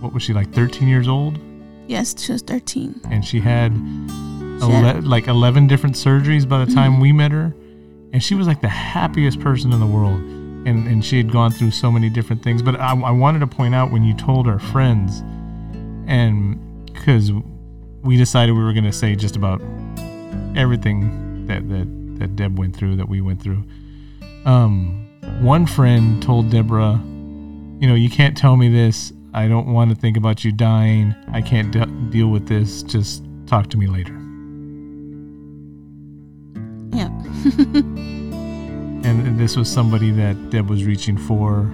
what 0.00 0.14
was 0.14 0.22
she 0.22 0.32
like 0.32 0.52
13 0.52 0.88
years 0.88 1.06
old? 1.06 1.38
Yes, 1.86 2.14
she 2.18 2.32
was 2.32 2.42
13. 2.42 3.00
And 3.10 3.24
she 3.24 3.40
had, 3.40 3.72
she 4.60 4.70
had 4.70 5.04
like 5.04 5.26
11 5.26 5.66
different 5.66 5.96
surgeries 5.96 6.48
by 6.48 6.64
the 6.64 6.72
time 6.72 6.92
mm-hmm. 6.92 7.00
we 7.00 7.12
met 7.12 7.32
her, 7.32 7.52
and 8.12 8.22
she 8.22 8.36
was 8.36 8.46
like 8.46 8.60
the 8.60 8.68
happiest 8.68 9.40
person 9.40 9.72
in 9.72 9.80
the 9.80 9.86
world. 9.86 10.20
And, 10.20 10.86
and 10.86 11.04
she 11.04 11.16
had 11.16 11.32
gone 11.32 11.50
through 11.50 11.72
so 11.72 11.90
many 11.90 12.08
different 12.08 12.44
things. 12.44 12.62
But 12.62 12.78
I, 12.78 12.92
I 12.92 13.10
wanted 13.10 13.40
to 13.40 13.46
point 13.48 13.74
out 13.74 13.90
when 13.90 14.04
you 14.04 14.14
told 14.14 14.46
our 14.46 14.58
friends 14.58 15.24
and 16.10 16.58
because 16.92 17.30
we 18.02 18.16
decided 18.16 18.52
we 18.52 18.62
were 18.62 18.72
going 18.72 18.84
to 18.84 18.92
say 18.92 19.14
just 19.14 19.36
about 19.36 19.62
everything 20.56 21.46
that, 21.46 21.68
that 21.68 21.86
that 22.18 22.36
Deb 22.36 22.58
went 22.58 22.76
through, 22.76 22.96
that 22.96 23.08
we 23.08 23.22
went 23.22 23.40
through. 23.40 23.64
Um, 24.44 25.08
one 25.40 25.64
friend 25.64 26.22
told 26.22 26.50
Deborah, 26.50 27.00
"You 27.78 27.88
know, 27.88 27.94
you 27.94 28.10
can't 28.10 28.36
tell 28.36 28.56
me 28.56 28.68
this. 28.68 29.12
I 29.32 29.48
don't 29.48 29.72
want 29.72 29.90
to 29.90 29.96
think 29.96 30.16
about 30.16 30.44
you 30.44 30.52
dying. 30.52 31.14
I 31.32 31.40
can't 31.40 31.70
de- 31.70 31.86
deal 32.10 32.28
with 32.28 32.48
this. 32.48 32.82
Just 32.82 33.24
talk 33.46 33.70
to 33.70 33.78
me 33.78 33.86
later." 33.86 34.12
Yeah. 36.92 37.06
and 39.06 39.38
this 39.38 39.56
was 39.56 39.70
somebody 39.70 40.10
that 40.10 40.50
Deb 40.50 40.68
was 40.68 40.84
reaching 40.84 41.16
for, 41.16 41.70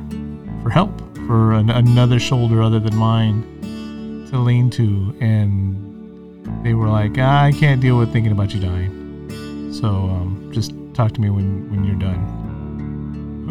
for 0.63 0.71
help, 0.71 1.01
for 1.27 1.55
an, 1.55 1.71
another 1.71 2.21
shoulder 2.21 2.63
other 2.63 2.79
than 2.79 2.95
mine 2.95 3.57
lean 4.39 4.71
to, 4.71 5.15
and 5.21 6.65
they 6.65 6.75
were 6.75 6.89
like, 6.89 7.13
ah, 7.19 7.45
"I 7.45 7.53
can't 7.53 7.81
deal 7.81 7.99
with 7.99 8.13
thinking 8.13 8.33
about 8.33 8.55
you 8.55 8.61
dying." 8.61 9.73
So 9.73 9.89
um, 9.89 10.51
just 10.53 10.73
talk 10.95 11.13
to 11.13 11.21
me 11.21 11.31
when 11.31 11.71
when 11.71 11.85
you're 11.85 11.99
done, 11.99 12.19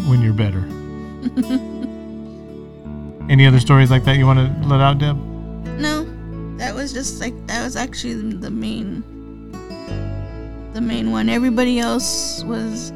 when 0.09 0.21
you're 0.21 0.33
better. 0.33 0.63
Any 3.29 3.47
other 3.47 3.59
stories 3.59 3.89
like 3.89 4.03
that 4.05 4.17
you 4.17 4.25
want 4.25 4.39
to 4.39 4.67
let 4.67 4.81
out, 4.81 4.99
Deb? 4.99 5.17
No, 5.79 6.05
that 6.57 6.75
was 6.75 6.93
just 6.93 7.19
like 7.19 7.33
that 7.47 7.63
was 7.63 7.75
actually 7.75 8.33
the 8.33 8.51
main 8.51 9.03
the 10.73 10.81
main 10.81 11.11
one. 11.11 11.29
Everybody 11.29 11.79
else 11.79 12.43
was 12.43 12.91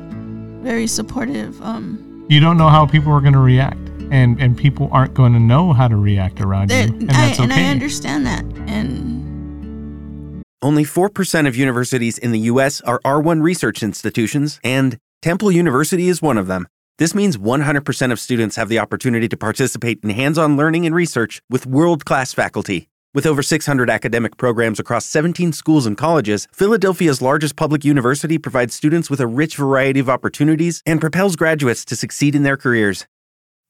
very 0.62 0.88
supportive. 0.88 1.62
Um, 1.62 2.26
you 2.30 2.40
don't 2.40 2.58
know 2.58 2.70
how 2.70 2.86
people 2.86 3.12
are 3.12 3.22
going 3.22 3.34
to 3.34 3.40
react, 3.40 3.89
and 4.12 4.40
and 4.42 4.58
people 4.58 4.90
aren't 4.92 5.14
going 5.14 5.34
to 5.34 5.40
know 5.40 5.74
how 5.74 5.88
to 5.88 5.96
react 5.96 6.42
around 6.42 6.70
that, 6.70 6.90
you, 6.90 6.96
and 6.96 7.10
that's 7.10 7.40
okay. 7.40 7.44
And 7.44 7.54
I 7.54 7.70
understand 7.70 8.26
that, 8.26 8.44
and 8.68 10.44
Only 10.62 10.84
4% 10.84 11.48
of 11.48 11.56
universities 11.56 12.18
in 12.18 12.32
the 12.32 12.40
U.S. 12.52 12.82
are 12.82 13.00
R1 13.06 13.42
research 13.42 13.82
institutions, 13.82 14.60
and 14.64 14.98
Temple 15.22 15.52
University 15.52 16.10
is 16.10 16.22
one 16.22 16.38
of 16.38 16.48
them. 16.48 16.68
This 16.98 17.16
means 17.16 17.38
100% 17.38 18.12
of 18.12 18.20
students 18.20 18.58
have 18.58 18.68
the 18.68 18.80
opportunity 18.80 19.30
to 19.30 19.38
participate 19.38 20.00
in 20.04 20.10
hands 20.10 20.38
on 20.38 20.58
learning 20.58 20.86
and 20.86 20.94
research 20.94 21.42
with 21.50 21.66
world 21.66 22.04
class 22.04 22.34
faculty. 22.34 22.90
With 23.14 23.26
over 23.26 23.42
600 23.42 23.90
academic 23.90 24.36
programs 24.38 24.80
across 24.80 25.06
17 25.06 25.54
schools 25.54 25.86
and 25.86 25.98
colleges, 25.98 26.48
Philadelphia's 26.52 27.22
largest 27.22 27.56
public 27.56 27.86
university 27.86 28.38
provides 28.38 28.76
students 28.76 29.10
with 29.10 29.22
a 29.22 29.28
rich 29.28 29.56
variety 29.56 30.00
of 30.02 30.10
opportunities 30.10 30.84
and 30.86 31.00
propels 31.00 31.36
graduates 31.38 31.86
to 31.86 31.96
succeed 31.96 32.36
in 32.36 32.44
their 32.44 32.58
careers. 32.58 33.08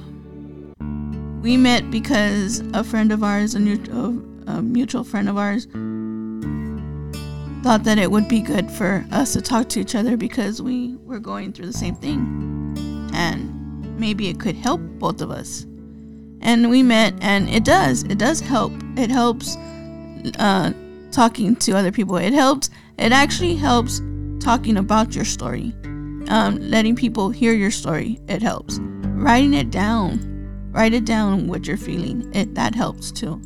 we 1.41 1.57
met 1.57 1.91
because 1.91 2.63
a 2.75 2.85
friend 2.85 3.13
of 3.13 3.23
ours, 3.23 3.55
a, 3.55 3.59
a 3.59 4.63
mutual 4.63 5.05
friend 5.05 5.29
of 5.29 5.39
ours, 5.39 5.69
thought 7.63 7.85
that 7.85 7.99
it 7.99 8.11
would 8.11 8.29
be 8.29 8.41
good 8.41 8.71
for 8.71 9.05
us 9.13 9.33
to 9.35 9.41
talk 9.41 9.69
to 9.71 9.81
each 9.81 9.95
other 9.95 10.17
because 10.17 10.61
we 10.61 10.97
were 11.05 11.21
going 11.21 11.53
through 11.53 11.67
the 11.67 11.73
same 11.73 11.95
thing, 11.95 13.11
and 13.15 13.99
maybe 13.99 14.29
it 14.29 14.41
could 14.41 14.57
help 14.57 14.81
both 14.99 15.21
of 15.21 15.31
us. 15.31 15.63
And 16.41 16.71
we 16.71 16.83
met, 16.83 17.15
and 17.21 17.49
it 17.49 17.65
does. 17.65 18.03
It 18.05 18.19
does 18.19 18.41
help. 18.41 18.73
It 18.97 19.11
helps 19.11 19.57
uh, 20.39 20.73
talking 21.13 21.55
to 21.57 21.73
other 21.73 21.93
people. 21.93 22.17
It 22.17 22.33
helps. 22.33 22.69
It 22.99 23.13
actually 23.13 23.55
helps 23.55 24.01
talking 24.41 24.77
about 24.77 25.15
your 25.15 25.25
story, 25.25 25.73
um, 26.29 26.59
letting 26.61 26.97
people 26.97 27.31
hear 27.31 27.53
your 27.53 27.71
story. 27.71 28.21
It 28.29 28.43
helps 28.43 28.81
writing 29.23 29.55
it 29.55 29.71
down 29.71 30.29
write 30.73 30.95
it 30.95 31.05
down 31.05 31.47
what 31.47 31.67
you're 31.67 31.77
feeling 31.77 32.29
it 32.35 32.55
that 32.55 32.75
helps 32.75 33.13
too 33.13 33.41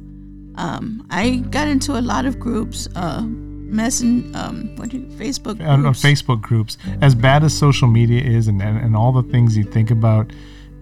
um, 0.55 1.07
i 1.11 1.37
got 1.51 1.69
into 1.69 1.99
a 1.99 2.01
lot 2.01 2.25
of 2.25 2.39
groups 2.39 2.89
uh 2.95 3.27
messing 3.67 4.35
um 4.37 4.75
what 4.77 4.89
do 4.91 4.99
you 4.99 5.07
facebook 5.07 5.65
on 5.67 5.83
groups. 5.83 6.03
Facebook 6.03 6.41
groups. 6.41 6.79
As 7.01 7.15
bad 7.15 7.43
as 7.45 7.57
social 7.57 7.89
media 7.89 8.23
is, 8.23 8.49
and, 8.49 8.63
and, 8.63 8.79
and 8.79 8.97
all 8.97 9.13
the 9.13 9.25
things 9.25 9.57
you 9.57 9.65
think 9.65 9.91
about, 9.91 10.31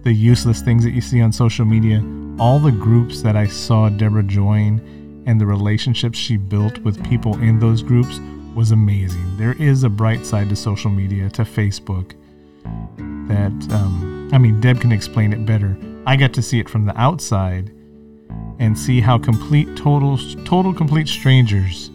the 0.03 0.13
useless 0.13 0.61
things 0.61 0.83
that 0.83 0.91
you 0.91 1.01
see 1.01 1.21
on 1.21 1.31
social 1.31 1.65
media, 1.65 2.03
all 2.39 2.59
the 2.59 2.71
groups 2.71 3.21
that 3.23 3.35
I 3.35 3.47
saw 3.47 3.89
Deborah 3.89 4.23
join 4.23 5.23
and 5.25 5.41
the 5.41 5.45
relationships 5.45 6.17
she 6.17 6.37
built 6.37 6.77
with 6.79 7.03
people 7.03 7.39
in 7.41 7.59
those 7.59 7.81
groups 7.81 8.19
was 8.53 8.71
amazing. 8.71 9.37
There 9.37 9.53
is 9.53 9.83
a 9.83 9.89
bright 9.89 10.25
side 10.25 10.49
to 10.49 10.55
social 10.55 10.91
media, 10.91 11.29
to 11.31 11.41
Facebook, 11.41 12.13
that, 13.27 13.73
um, 13.73 14.29
I 14.31 14.37
mean, 14.37 14.61
Deb 14.61 14.79
can 14.79 14.91
explain 14.91 15.33
it 15.33 15.45
better. 15.45 15.75
I 16.05 16.15
got 16.15 16.33
to 16.33 16.41
see 16.41 16.59
it 16.59 16.69
from 16.69 16.85
the 16.85 16.95
outside 16.99 17.71
and 18.59 18.77
see 18.77 19.01
how 19.01 19.17
complete, 19.17 19.75
total, 19.75 20.17
total, 20.45 20.73
complete 20.73 21.07
strangers 21.07 21.89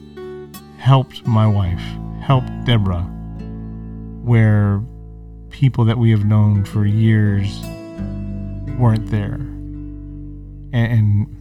helped 0.81 1.27
my 1.27 1.47
wife, 1.47 1.83
helped 2.23 2.49
Deborah, 2.65 3.03
where 4.25 4.83
people 5.51 5.85
that 5.85 5.99
we 5.99 6.11
have 6.11 6.25
known 6.25 6.65
for 6.65 6.87
years 6.87 7.61
weren't 8.79 9.07
there. 9.11 9.39
And, 10.73 11.37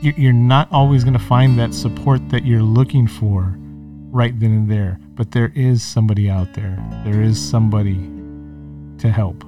you're 0.00 0.34
not 0.34 0.70
always 0.70 1.02
going 1.02 1.14
to 1.14 1.24
find 1.24 1.58
that 1.58 1.72
support 1.72 2.28
that 2.28 2.44
you're 2.44 2.60
looking 2.60 3.06
for 3.06 3.54
right 4.10 4.38
then 4.38 4.50
and 4.50 4.70
there, 4.70 5.00
but 5.14 5.30
there 5.30 5.50
is 5.54 5.82
somebody 5.82 6.28
out 6.28 6.52
there. 6.52 6.76
There 7.04 7.22
is 7.22 7.40
somebody 7.40 7.96
to 8.98 9.10
help. 9.10 9.42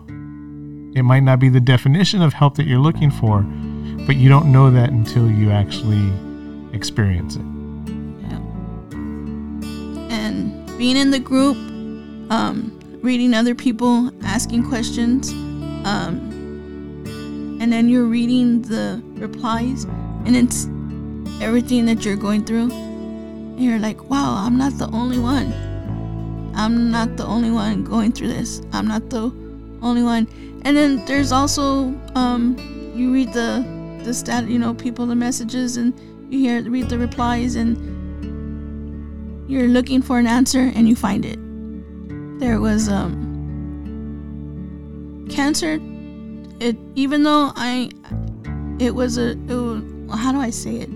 It 0.97 1.03
might 1.03 1.25
not 1.25 1.41
be 1.41 1.51
the 1.51 1.61
definition 1.61 2.23
of 2.23 2.33
help 2.33 2.55
that 2.55 2.67
you're 2.67 2.79
looking 2.79 3.11
for, 3.11 3.43
but 4.07 4.17
you 4.17 4.31
don't 4.31 4.51
know 4.51 4.71
that 4.71 4.91
until 4.91 5.31
you 5.31 5.51
actually 5.51 6.11
experience 6.73 7.37
it. 7.37 7.56
Being 10.79 10.97
in 10.97 11.11
the 11.11 11.19
group 11.19 11.57
um 12.31 12.73
reading 13.03 13.35
other 13.35 13.55
people 13.55 14.11
asking 14.25 14.69
questions 14.69 15.31
um 15.85 16.21
and 17.61 17.73
then 17.73 17.89
you're 17.89 18.07
reading 18.07 18.63
the 18.63 19.03
replies 19.15 19.85
and 20.25 20.37
it's 20.37 20.67
everything 21.41 21.87
that 21.87 22.05
you're 22.05 22.17
going 22.17 22.45
through. 22.45 22.71
And 22.71 23.65
you're 23.65 23.79
like 23.79 24.11
wow 24.11 24.35
i'm 24.45 24.59
not 24.59 24.77
the 24.79 24.89
only 24.91 25.19
one. 25.19 25.53
I'm 26.55 26.91
not 26.91 27.17
the 27.17 27.25
only 27.27 27.51
one 27.51 27.85
going 27.85 28.13
through 28.13 28.29
this. 28.29 28.63
I'm 28.73 28.87
not 28.87 29.11
the 29.11 29.31
only 29.83 30.03
one. 30.03 30.27
And 30.65 30.75
then 30.77 31.05
there's 31.07 31.33
also 31.33 31.95
um 32.15 32.57
you 32.95 33.13
read 33.13 33.33
the 33.33 33.65
the 34.05 34.13
stat 34.15 34.49
you 34.49 34.59
know 34.59 34.75
people 34.75 35.07
the 35.07 35.15
messages 35.15 35.77
and 35.77 35.93
you 36.31 36.39
hear 36.39 36.63
read 36.63 36.89
the 36.89 36.99
replies 36.99 37.57
and 37.57 37.77
you're 39.49 39.69
looking 39.69 40.03
for 40.03 40.19
an 40.19 40.27
answer 40.27 40.73
and 40.75 40.89
you 40.89 40.97
find 40.97 41.25
it. 41.25 41.39
There 42.41 42.61
was 42.61 42.89
um 42.89 43.27
cancer. 45.31 45.79
It 46.61 46.77
even 46.95 47.23
though 47.23 47.53
I, 47.55 47.91
it 48.79 48.95
was 48.95 49.19
a 49.19 49.31
it 49.31 49.49
was, 49.49 49.83
how 50.19 50.33
do 50.33 50.39
I 50.39 50.51
say 50.51 50.77
it? 50.77 50.91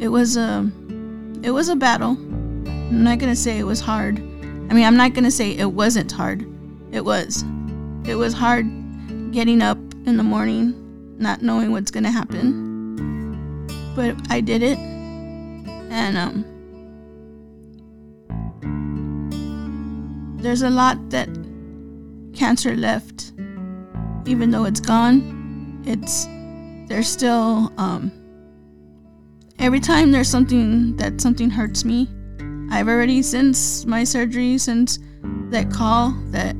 It 0.00 0.08
was 0.08 0.36
a 0.36 0.70
it 1.42 1.50
was 1.50 1.68
a 1.68 1.76
battle. 1.76 2.10
I'm 2.10 3.04
not 3.04 3.18
gonna 3.18 3.36
say 3.36 3.58
it 3.58 3.64
was 3.64 3.80
hard. 3.80 4.18
I 4.18 4.74
mean 4.74 4.84
I'm 4.84 4.96
not 4.96 5.14
gonna 5.14 5.30
say 5.30 5.56
it 5.56 5.72
wasn't 5.72 6.10
hard. 6.10 6.46
It 6.92 7.04
was. 7.04 7.44
It 8.04 8.16
was 8.16 8.34
hard 8.34 8.66
getting 9.32 9.62
up 9.62 9.78
in 10.06 10.16
the 10.16 10.22
morning, 10.24 10.74
not 11.18 11.40
knowing 11.40 11.70
what's 11.70 11.90
gonna 11.90 12.10
happen. 12.10 13.66
But 13.94 14.16
I 14.28 14.40
did 14.40 14.62
it, 14.62 14.78
and 14.78 16.16
um. 16.18 16.51
There's 20.42 20.62
a 20.62 20.70
lot 20.70 21.10
that 21.10 21.28
cancer 22.34 22.76
left 22.76 23.32
even 24.26 24.50
though 24.50 24.64
it's 24.64 24.80
gone 24.80 25.82
it's 25.86 26.26
there's 26.88 27.08
still 27.08 27.72
um 27.78 28.10
every 29.58 29.80
time 29.80 30.10
there's 30.10 30.28
something 30.28 30.96
that 30.96 31.20
something 31.20 31.48
hurts 31.48 31.84
me 31.84 32.08
i've 32.70 32.88
already 32.88 33.22
since 33.22 33.86
my 33.86 34.02
surgery 34.02 34.58
since 34.58 34.98
that 35.50 35.70
call 35.70 36.10
that 36.30 36.56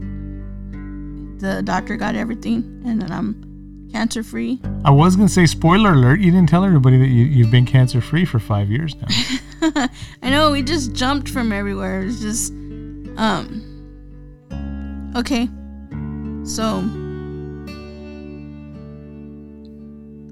the 1.41 1.61
doctor 1.65 1.97
got 1.97 2.15
everything 2.15 2.83
and 2.87 3.03
that 3.03 3.11
i'm 3.11 3.89
cancer 3.93 4.23
free 4.23 4.61
I 4.85 4.91
was 4.91 5.15
gonna 5.17 5.29
say 5.29 5.47
spoiler 5.47 5.93
alert. 5.93 6.19
You 6.19 6.33
didn't 6.33 6.49
tell 6.49 6.65
everybody 6.65 6.99
that 6.99 7.07
you, 7.07 7.25
you've 7.25 7.53
been 7.53 7.67
cancer 7.67 8.01
free 8.01 8.25
for 8.25 8.41
five 8.41 8.69
years 8.69 8.97
now. 8.97 9.87
I 10.23 10.31
know 10.31 10.51
we 10.51 10.63
just 10.63 10.93
jumped 10.93 11.29
from 11.29 11.53
everywhere. 11.53 12.03
It's 12.03 12.21
just 12.21 12.53
um 13.17 13.72
okay. 15.17 15.49
So 16.45 16.83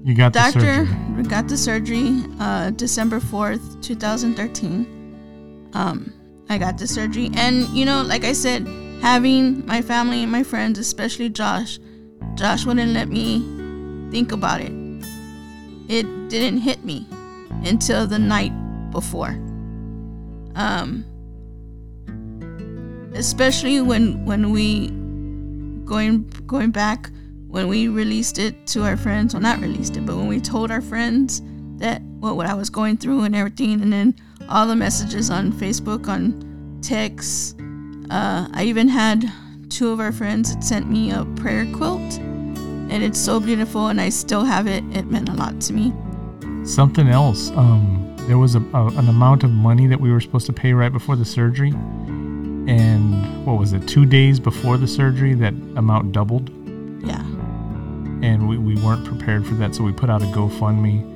You 0.03 0.15
got 0.15 0.33
the 0.33 0.39
doctor 0.39 0.59
surgery. 0.85 0.97
we 1.15 1.23
got 1.23 1.47
the 1.47 1.57
surgery 1.57 2.23
uh 2.39 2.71
December 2.71 3.19
4th, 3.19 3.81
2013. 3.83 5.69
Um 5.73 6.13
I 6.49 6.57
got 6.57 6.77
the 6.77 6.87
surgery 6.87 7.29
and 7.35 7.67
you 7.69 7.85
know 7.85 8.01
like 8.01 8.23
I 8.25 8.33
said 8.33 8.67
having 9.01 9.65
my 9.65 9.81
family 9.81 10.23
and 10.23 10.31
my 10.31 10.43
friends 10.43 10.79
especially 10.79 11.29
Josh 11.29 11.79
Josh 12.35 12.65
wouldn't 12.65 12.91
let 12.93 13.07
me 13.09 13.39
think 14.11 14.31
about 14.31 14.61
it. 14.61 14.71
It 15.87 16.05
didn't 16.29 16.59
hit 16.59 16.83
me 16.83 17.07
until 17.63 18.07
the 18.07 18.19
night 18.19 18.51
before. 18.91 19.37
Um 20.55 21.05
especially 23.13 23.81
when 23.81 24.25
when 24.25 24.51
we 24.51 24.89
going 25.85 26.23
going 26.47 26.71
back 26.71 27.09
when 27.47 27.67
we 27.67 27.87
released 27.87 28.39
it 28.39 28.65
to 28.67 28.83
our 28.83 28.95
friends 28.95 29.33
well 29.33 29.41
not 29.41 29.59
released 29.59 29.97
it 29.97 30.05
but 30.05 30.15
when 30.15 30.27
we 30.27 30.39
told 30.39 30.71
our 30.71 30.81
friends 30.81 31.41
that 31.77 32.01
what, 32.19 32.35
what 32.35 32.45
i 32.45 32.53
was 32.53 32.69
going 32.69 32.95
through 32.95 33.23
and 33.23 33.35
everything 33.35 33.81
and 33.81 33.91
then 33.91 34.15
all 34.49 34.65
the 34.65 34.75
messages 34.75 35.29
on 35.29 35.51
facebook 35.51 36.07
on 36.07 36.79
texts 36.81 37.55
uh, 38.09 38.47
i 38.53 38.63
even 38.63 38.87
had 38.87 39.29
two 39.69 39.89
of 39.89 39.99
our 39.99 40.11
friends 40.11 40.53
that 40.53 40.63
sent 40.63 40.89
me 40.89 41.11
a 41.11 41.25
prayer 41.35 41.65
quilt 41.73 42.19
and 42.91 43.03
it's 43.03 43.19
so 43.19 43.39
beautiful, 43.39 43.87
and 43.87 44.01
I 44.01 44.09
still 44.09 44.43
have 44.43 44.67
it. 44.67 44.83
It 44.91 45.05
meant 45.05 45.29
a 45.29 45.33
lot 45.33 45.61
to 45.61 45.73
me. 45.73 45.93
Something 46.65 47.07
else. 47.07 47.49
Um, 47.51 48.13
there 48.27 48.37
was 48.37 48.55
a, 48.55 48.59
a, 48.73 48.87
an 48.87 49.07
amount 49.07 49.45
of 49.45 49.49
money 49.49 49.87
that 49.87 49.99
we 49.99 50.11
were 50.11 50.19
supposed 50.19 50.45
to 50.47 50.53
pay 50.53 50.73
right 50.73 50.91
before 50.91 51.15
the 51.15 51.23
surgery, 51.23 51.71
and 52.67 53.45
what 53.45 53.57
was 53.59 53.73
it? 53.73 53.87
Two 53.87 54.05
days 54.05 54.39
before 54.39 54.77
the 54.77 54.87
surgery, 54.87 55.33
that 55.35 55.53
amount 55.75 56.11
doubled, 56.11 56.49
Yeah. 57.03 57.19
and 58.21 58.47
we, 58.47 58.57
we 58.57 58.75
weren't 58.83 59.05
prepared 59.05 59.45
for 59.45 59.55
that, 59.55 59.73
so 59.75 59.83
we 59.83 59.91
put 59.91 60.09
out 60.09 60.21
a 60.21 60.25
GoFundMe, 60.25 61.07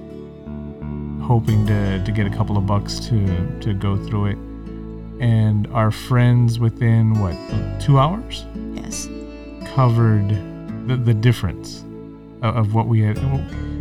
hoping 1.22 1.66
to, 1.68 2.04
to 2.04 2.12
get 2.12 2.26
a 2.28 2.30
couple 2.30 2.58
of 2.58 2.66
bucks 2.68 3.00
to 3.00 3.60
to 3.62 3.74
go 3.74 3.96
through 4.06 4.26
it. 4.28 4.38
And 5.20 5.68
our 5.68 5.92
friends 5.92 6.60
within 6.60 7.14
what 7.20 7.36
two 7.80 7.98
hours 8.00 8.46
Yes. 8.74 9.08
covered 9.74 10.30
the, 10.88 10.98
the 10.98 11.14
difference 11.14 11.84
of, 12.42 12.56
of 12.58 12.74
what 12.76 12.88
we 12.88 13.00
had 13.02 13.16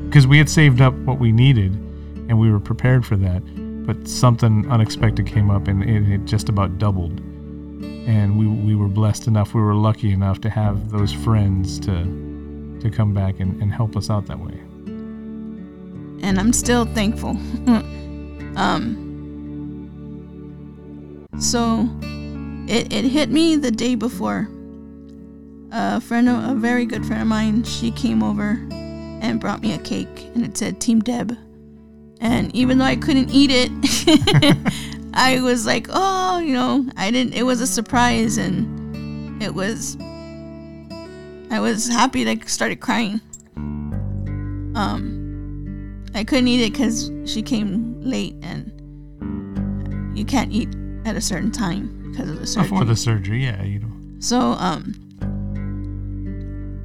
because 0.08 0.26
we 0.26 0.38
had 0.38 0.48
saved 0.48 0.80
up 0.80 0.94
what 1.04 1.18
we 1.18 1.32
needed 1.32 1.72
and 2.28 2.38
we 2.38 2.50
were 2.50 2.60
prepared 2.60 3.04
for 3.04 3.16
that 3.16 3.42
but 3.84 4.08
something 4.08 4.70
unexpected 4.70 5.26
came 5.26 5.50
up 5.50 5.66
and 5.68 5.82
it, 5.82 6.08
it 6.08 6.24
just 6.24 6.48
about 6.48 6.78
doubled 6.78 7.20
and 8.06 8.38
we, 8.38 8.46
we 8.46 8.74
were 8.74 8.88
blessed 8.88 9.26
enough 9.26 9.54
we 9.54 9.60
were 9.60 9.74
lucky 9.74 10.12
enough 10.12 10.40
to 10.40 10.50
have 10.50 10.90
those 10.90 11.12
friends 11.12 11.78
to 11.80 12.04
to 12.80 12.90
come 12.90 13.14
back 13.14 13.40
and, 13.40 13.60
and 13.62 13.72
help 13.72 13.96
us 13.96 14.10
out 14.10 14.26
that 14.26 14.38
way 14.38 14.60
and 16.24 16.40
I'm 16.40 16.52
still 16.54 16.86
thankful. 16.86 17.30
um, 18.56 19.00
so 21.38 21.86
it, 22.66 22.92
it 22.92 23.04
hit 23.04 23.28
me 23.28 23.56
the 23.56 23.70
day 23.70 23.94
before. 23.94 24.48
A 25.70 26.00
friend, 26.00 26.28
a 26.28 26.54
very 26.54 26.86
good 26.86 27.04
friend 27.04 27.20
of 27.20 27.28
mine, 27.28 27.64
she 27.64 27.90
came 27.90 28.22
over 28.22 28.58
and 28.70 29.38
brought 29.38 29.60
me 29.60 29.74
a 29.74 29.78
cake, 29.78 30.30
and 30.34 30.44
it 30.44 30.56
said 30.56 30.80
Team 30.80 31.00
Deb. 31.00 31.36
And 32.20 32.54
even 32.54 32.78
though 32.78 32.84
I 32.84 32.96
couldn't 32.96 33.30
eat 33.30 33.50
it, 33.52 33.70
I 35.16 35.40
was 35.40 35.64
like, 35.64 35.86
oh, 35.90 36.38
you 36.40 36.52
know, 36.54 36.84
I 36.96 37.10
didn't. 37.10 37.34
It 37.34 37.44
was 37.44 37.60
a 37.60 37.66
surprise, 37.66 38.36
and 38.36 39.40
it 39.42 39.54
was. 39.54 39.96
I 41.50 41.60
was 41.60 41.86
happy 41.88 42.24
that 42.24 42.42
I 42.42 42.46
started 42.46 42.80
crying. 42.80 43.20
Um, 44.74 46.04
I 46.14 46.24
couldn't 46.24 46.48
eat 46.48 46.64
it 46.66 46.72
because 46.72 47.10
she 47.26 47.42
came 47.42 48.00
late, 48.00 48.34
and 48.42 48.72
you 50.18 50.24
can't 50.24 50.52
eat 50.52 50.68
at 51.04 51.16
a 51.16 51.20
certain 51.20 51.52
time 51.52 52.10
because 52.10 52.28
of 52.28 52.40
the 52.40 52.46
surgery. 52.46 52.70
before 52.70 52.84
the 52.84 52.96
surgery 52.96 53.44
yeah 53.44 53.62
you 53.62 53.78
know 53.80 53.92
So, 54.20 54.38
um, 54.40 54.94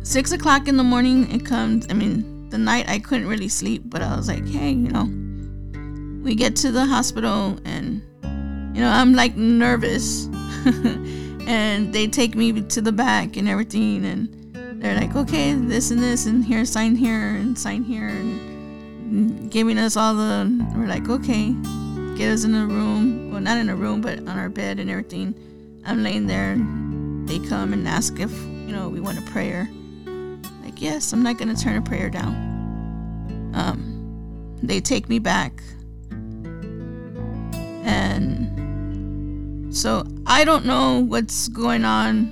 six 0.04 0.32
o'clock 0.32 0.68
in 0.68 0.78
the 0.78 0.84
morning, 0.84 1.32
it 1.32 1.46
comes. 1.46 1.88
I 1.90 1.94
mean, 1.94 2.50
the 2.50 2.58
night 2.58 2.88
I 2.90 3.00
couldn't 3.00 3.28
really 3.28 3.50
sleep, 3.50 3.84
but 3.86 4.02
I 4.04 4.16
was 4.16 4.28
like, 4.28 4.46
hey, 4.48 4.70
you 4.72 4.90
know, 4.90 5.06
we 6.24 6.36
get 6.36 6.56
to 6.58 6.72
the 6.72 6.86
hospital, 6.86 7.58
and 7.66 8.04
you 8.80 8.86
know, 8.86 8.92
I'm 8.92 9.14
like 9.14 9.36
nervous, 9.36 10.28
and 11.46 11.92
they 11.92 12.08
take 12.08 12.34
me 12.34 12.62
to 12.62 12.80
the 12.80 12.94
back 12.94 13.36
and 13.36 13.50
everything, 13.50 14.06
and 14.06 14.82
they're 14.82 14.96
like, 14.96 15.18
okay, 15.18 15.54
this 15.54 15.92
and 15.92 16.02
this, 16.02 16.26
and 16.26 16.46
here, 16.46 16.64
sign 16.64 16.96
here, 16.96 17.36
and 17.36 17.60
sign 17.60 17.84
here, 17.84 18.08
and 18.08 19.52
giving 19.52 19.78
us 19.78 19.98
all 19.98 20.16
the. 20.16 20.66
We're 20.78 20.88
like, 20.88 21.10
okay, 21.10 21.54
get 22.16 22.32
us 22.32 22.46
in 22.46 22.56
a 22.56 22.66
room. 22.66 23.34
Well, 23.34 23.42
not 23.42 23.58
in 23.58 23.68
a 23.68 23.76
room, 23.76 24.00
but 24.00 24.20
on 24.20 24.30
our 24.30 24.48
bed 24.48 24.80
and 24.80 24.90
everything. 24.90 25.36
I'm 25.86 26.02
laying 26.02 26.28
there, 26.28 26.56
they 27.26 27.46
come 27.50 27.74
and 27.74 27.86
ask 27.86 28.18
if 28.18 28.32
you 28.32 28.72
know 28.72 28.88
we 28.88 29.02
want 29.02 29.20
a 29.20 29.24
prayer. 29.24 29.70
Like, 30.64 30.82
yes, 30.82 31.12
I'm 31.12 31.22
not 31.22 31.38
gonna 31.38 31.54
turn 31.54 31.76
a 31.76 31.82
prayer 31.82 32.10
down. 32.10 32.34
Um, 33.54 34.56
they 34.64 34.80
take 34.80 35.10
me 35.10 35.20
back, 35.20 35.62
and 37.84 38.69
so 39.72 40.06
I 40.26 40.44
don't 40.46 40.66
know 40.66 41.00
what's 41.00 41.48
going 41.50 41.86
on 41.86 42.32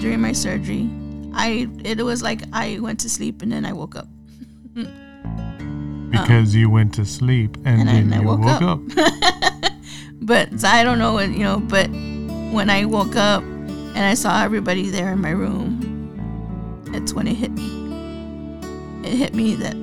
during 0.00 0.20
my 0.20 0.32
surgery. 0.32 0.88
I 1.32 1.68
it 1.84 2.02
was 2.02 2.22
like 2.22 2.42
I 2.52 2.78
went 2.80 3.00
to 3.00 3.08
sleep 3.10 3.42
and 3.42 3.50
then 3.52 3.64
I 3.64 3.72
woke 3.72 3.94
up. 3.96 4.08
because 6.10 6.54
you 6.54 6.68
went 6.68 6.92
to 6.94 7.04
sleep 7.04 7.56
and, 7.64 7.80
And 7.82 7.88
I- 7.88 7.92
then 7.94 8.02
and 8.04 8.14
I 8.14 8.20
you 8.20 8.26
woke 8.26 8.40
woke, 8.40 8.62
up. 8.62 8.80
up. 8.96 9.72
But 10.22 10.60
so 10.60 10.68
I 10.68 10.84
don't 10.84 10.98
know 10.98 11.14
what 11.14 11.30
you 11.30 11.38
know. 11.40 11.58
But 11.60 11.88
when 12.52 12.68
I 12.70 12.84
woke 12.84 13.16
up 13.16 13.42
and 13.42 13.98
I 13.98 14.14
saw 14.14 14.44
everybody 14.44 14.90
there 14.90 15.10
in 15.12 15.20
my 15.20 15.30
room, 15.30 16.84
that's 16.92 17.14
when 17.14 17.26
it 17.26 17.34
hit 17.36 17.50
me. 17.52 17.68
It 19.08 19.14
hit 19.16 19.34
me 19.34 19.54
that 19.56 19.74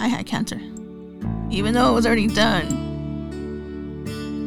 I 0.00 0.06
had 0.08 0.26
cancer, 0.26 0.60
even 1.50 1.74
though 1.74 1.90
it 1.90 1.94
was 1.94 2.06
already 2.06 2.28
done. 2.28 2.66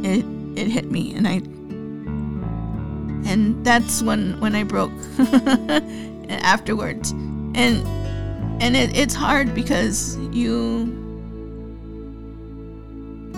It 0.05 0.23
it 0.60 0.67
hit 0.67 0.91
me, 0.91 1.13
and 1.15 1.28
I 1.28 1.41
and 3.30 3.63
that's 3.65 4.02
when 4.02 4.39
when 4.39 4.56
I 4.56 4.63
broke 4.63 4.91
afterwards, 6.30 7.12
and 7.12 7.86
and 8.62 8.76
it, 8.76 8.95
it's 8.95 9.15
hard 9.15 9.56
because 9.56 10.17
you 10.32 10.95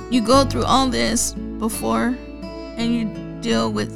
you 0.10 0.22
go 0.22 0.44
through 0.46 0.64
all 0.64 0.88
this 0.88 1.34
before 1.58 2.18
and 2.78 2.94
you 2.94 3.42
deal 3.42 3.72
with 3.72 3.92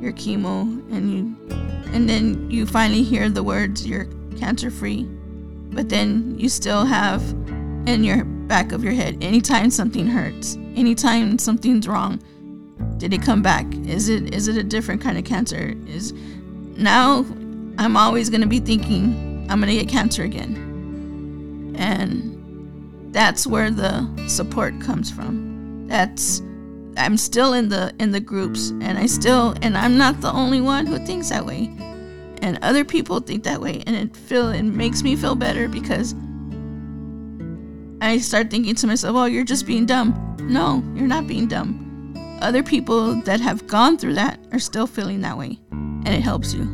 your 0.00 0.12
chemo 0.12 0.62
and 0.92 1.10
you 1.10 1.36
and 1.94 2.08
then 2.08 2.50
you 2.50 2.66
finally 2.66 3.02
hear 3.02 3.30
the 3.30 3.42
words 3.42 3.86
you're 3.86 4.06
cancer 4.38 4.70
free 4.70 5.04
but 5.70 5.88
then 5.88 6.38
you 6.38 6.48
still 6.48 6.84
have 6.84 7.22
in 7.86 8.04
your 8.04 8.24
back 8.24 8.72
of 8.72 8.84
your 8.84 8.92
head 8.92 9.16
anytime 9.22 9.70
something 9.70 10.06
hurts 10.06 10.56
anytime 10.76 11.38
something's 11.38 11.88
wrong 11.88 12.20
did 12.98 13.12
it 13.12 13.22
come 13.22 13.42
back? 13.42 13.66
Is 13.86 14.08
it 14.08 14.34
is 14.34 14.48
it 14.48 14.56
a 14.56 14.62
different 14.62 15.00
kind 15.00 15.18
of 15.18 15.24
cancer? 15.24 15.74
Is 15.86 16.12
now 16.76 17.24
i'm 17.78 17.96
always 17.96 18.30
going 18.30 18.40
to 18.40 18.46
be 18.46 18.60
thinking 18.60 19.46
i'm 19.50 19.60
going 19.60 19.70
to 19.70 19.78
get 19.78 19.88
cancer 19.88 20.22
again. 20.22 21.74
And 21.76 23.12
that's 23.12 23.46
where 23.46 23.70
the 23.70 24.08
support 24.28 24.80
comes 24.80 25.10
from. 25.10 25.86
That's 25.88 26.40
i'm 26.96 27.16
still 27.16 27.52
in 27.52 27.68
the 27.68 27.92
in 27.98 28.12
the 28.12 28.20
groups 28.20 28.70
and 28.70 28.96
i 28.96 29.06
still 29.06 29.56
and 29.62 29.76
i'm 29.76 29.98
not 29.98 30.20
the 30.20 30.30
only 30.30 30.60
one 30.60 30.86
who 30.86 30.98
thinks 31.04 31.30
that 31.30 31.44
way. 31.44 31.74
And 32.42 32.58
other 32.62 32.84
people 32.84 33.20
think 33.20 33.44
that 33.44 33.60
way 33.60 33.82
and 33.86 33.96
it 33.96 34.16
feel 34.16 34.50
it 34.50 34.62
makes 34.62 35.02
me 35.02 35.16
feel 35.16 35.34
better 35.34 35.68
because 35.68 36.14
i 38.00 38.18
start 38.18 38.50
thinking 38.50 38.74
to 38.76 38.86
myself 38.86 39.16
oh 39.16 39.24
you're 39.24 39.44
just 39.44 39.66
being 39.66 39.86
dumb. 39.86 40.14
No 40.42 40.82
you're 40.94 41.08
not 41.08 41.26
being 41.26 41.48
dumb 41.48 41.83
other 42.40 42.62
people 42.62 43.14
that 43.22 43.40
have 43.40 43.66
gone 43.66 43.96
through 43.96 44.14
that 44.14 44.38
are 44.52 44.58
still 44.58 44.86
feeling 44.86 45.20
that 45.22 45.36
way 45.38 45.58
and 45.70 46.08
it 46.08 46.20
helps 46.22 46.52
you 46.54 46.64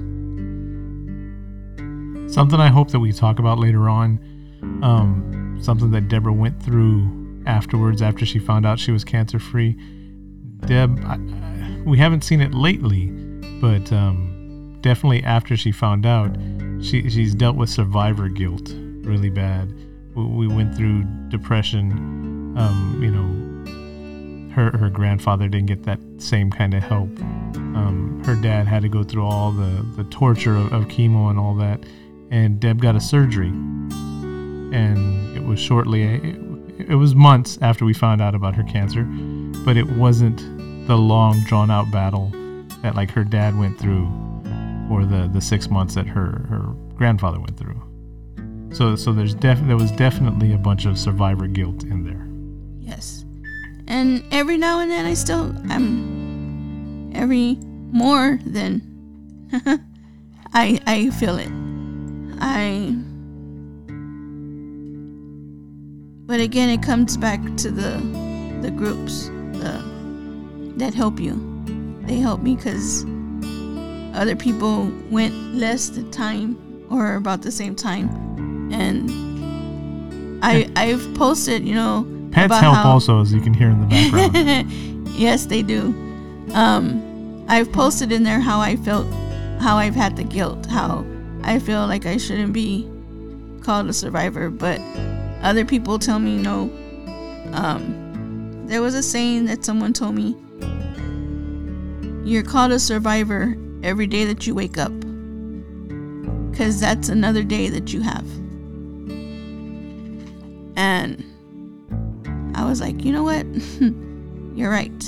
Something 2.29 2.61
I 2.61 2.68
hope 2.68 2.90
that 2.92 3.01
we 3.01 3.12
talk 3.12 3.40
about 3.40 3.59
later 3.59 3.88
on. 3.88 4.20
Um, 4.85 5.59
something 5.61 5.90
that 5.90 6.07
Deborah 6.09 6.33
went 6.33 6.62
through 6.62 7.42
afterwards 7.44 8.03
after 8.03 8.25
she 8.25 8.38
found 8.38 8.64
out 8.64 8.79
she 8.79 8.92
was 8.92 9.03
cancer 9.03 9.40
free. 9.40 9.77
Deb, 10.66 11.01
I, 11.07 11.14
I- 11.14 11.83
we 11.85 11.99
haven't 11.99 12.23
seen 12.23 12.40
it 12.40 12.55
lately, 12.55 13.07
but 13.61 13.90
um, 13.92 14.79
definitely 14.81 15.25
after 15.25 15.57
she 15.57 15.73
found 15.73 16.07
out, 16.07 16.37
she 16.81 17.09
she's 17.11 17.35
dealt 17.35 17.57
with 17.57 17.68
survivor 17.68 18.29
guilt 18.29 18.70
really 19.03 19.31
bad. 19.31 19.75
We, 20.14 20.25
we 20.25 20.46
went 20.46 20.77
through 20.77 21.03
depression. 21.31 21.90
Um, 22.57 23.01
you 23.03 23.11
know, 23.11 23.39
her 24.53 24.77
her 24.77 24.91
grandfather 24.91 25.49
didn't 25.49 25.67
get 25.67 25.85
that 25.85 25.99
same 26.19 26.51
kind 26.51 26.75
of 26.75 26.83
help. 26.83 27.09
Um, 27.57 28.23
her 28.25 28.35
dad 28.35 28.67
had 28.67 28.83
to 28.83 28.89
go 28.89 29.03
through 29.03 29.25
all 29.25 29.53
the 29.53 29.87
the 29.97 30.05
torture 30.11 30.57
of, 30.57 30.73
of 30.73 30.85
chemo 30.87 31.31
and 31.31 31.39
all 31.39 31.55
that 31.57 31.81
and 32.31 32.61
Deb 32.61 32.81
got 32.81 32.97
a 32.97 33.01
surgery. 33.01 33.49
And 33.49 35.37
it 35.37 35.43
was 35.43 35.59
shortly, 35.59 36.03
it, 36.03 36.91
it 36.91 36.95
was 36.95 37.15
months 37.15 37.59
after 37.61 37.85
we 37.85 37.93
found 37.93 38.23
out 38.23 38.35
about 38.35 38.55
her 38.55 38.63
cancer, 38.63 39.03
but 39.65 39.77
it 39.77 39.91
wasn't 39.97 40.39
the 40.87 40.97
long, 40.97 41.41
drawn 41.45 41.71
out 41.71 41.91
battle 41.91 42.31
that 42.83 42.95
like 42.95 43.11
her 43.11 43.25
dad 43.25 43.59
went 43.59 43.79
through 43.79 44.07
or 44.91 45.05
the, 45.05 45.29
the 45.33 45.41
six 45.41 45.69
months 45.69 45.95
that 45.95 46.07
her, 46.07 46.47
her 46.49 46.63
grandfather 46.95 47.39
went 47.39 47.57
through. 47.59 47.81
So, 48.73 48.95
so 48.95 49.13
there's 49.13 49.35
def- 49.35 49.67
there 49.67 49.77
was 49.77 49.91
definitely 49.93 50.53
a 50.53 50.59
bunch 50.59 50.87
of 50.87 50.99
survivor 50.99 51.49
guilt 51.49 51.83
in 51.83 52.05
there. 52.05 52.29
Yes. 52.79 53.20
And 53.90 54.22
every 54.31 54.57
now 54.57 54.79
and 54.79 54.88
then 54.88 55.05
I 55.05 55.14
still 55.14 55.53
I'm 55.68 57.11
every 57.12 57.59
more 57.90 58.38
than 58.46 58.81
I 60.55 60.81
I 60.87 61.11
feel 61.11 61.37
it. 61.38 61.50
I 62.40 62.94
But 66.24 66.38
again 66.38 66.68
it 66.68 66.85
comes 66.85 67.16
back 67.16 67.40
to 67.57 67.72
the 67.72 67.98
the 68.62 68.70
groups 68.70 69.26
the 69.59 69.83
that 70.76 70.94
help 70.94 71.18
you. 71.18 71.35
They 72.07 72.20
help 72.20 72.42
me 72.42 72.55
cuz 72.55 73.05
other 74.14 74.37
people 74.37 74.88
went 75.11 75.35
less 75.53 75.88
the 75.88 76.05
time 76.11 76.57
or 76.90 77.16
about 77.16 77.42
the 77.42 77.50
same 77.50 77.74
time, 77.74 78.09
and 78.72 79.11
I 80.44 80.70
I've 80.76 81.12
posted, 81.14 81.66
you 81.66 81.74
know, 81.74 82.07
Pets 82.33 82.55
help 82.59 82.77
how- 82.77 82.90
also, 82.90 83.21
as 83.21 83.33
you 83.33 83.40
can 83.40 83.55
hear 83.55 83.69
in 83.71 83.81
the 83.81 83.87
background. 83.87 85.09
yes, 85.11 85.47
they 85.47 85.62
do. 85.62 85.95
Um, 86.55 87.45
I've 87.49 87.71
posted 87.73 88.12
in 88.12 88.23
there 88.23 88.40
how 88.40 88.61
I 88.61 88.77
felt, 88.77 89.07
how 89.61 89.77
I've 89.77 89.95
had 89.95 90.16
the 90.16 90.25
guilt, 90.25 90.66
how 90.66 91.05
I 91.43 91.59
feel 91.59 91.87
like 91.87 92.07
I 92.07 92.16
shouldn't 92.16 92.53
be 92.53 92.88
called 93.62 93.88
a 93.88 93.93
survivor, 93.93 94.51
but 94.51 94.81
other 95.43 95.64
people 95.64 95.99
tell 95.99 96.19
me 96.19 96.37
no. 96.37 96.71
Um, 97.53 98.66
there 98.66 98.81
was 98.83 98.95
a 98.95 99.03
saying 99.03 99.47
that 99.47 99.64
someone 99.64 99.93
told 99.93 100.14
me 100.14 100.37
you're 102.25 102.45
called 102.45 102.71
a 102.71 102.79
survivor 102.79 103.57
every 103.83 104.07
day 104.07 104.25
that 104.27 104.47
you 104.47 104.55
wake 104.55 104.79
up, 104.79 104.93
because 106.51 106.79
that's 106.81 107.09
another 107.09 107.43
day 107.43 107.69
that 107.69 107.93
you 107.93 108.03
have. 108.03 108.25
And 110.77 111.25
was 112.71 112.81
like, 112.81 113.05
you 113.05 113.13
know 113.13 113.23
what? 113.25 113.45
You're 114.57 114.71
right. 114.71 115.03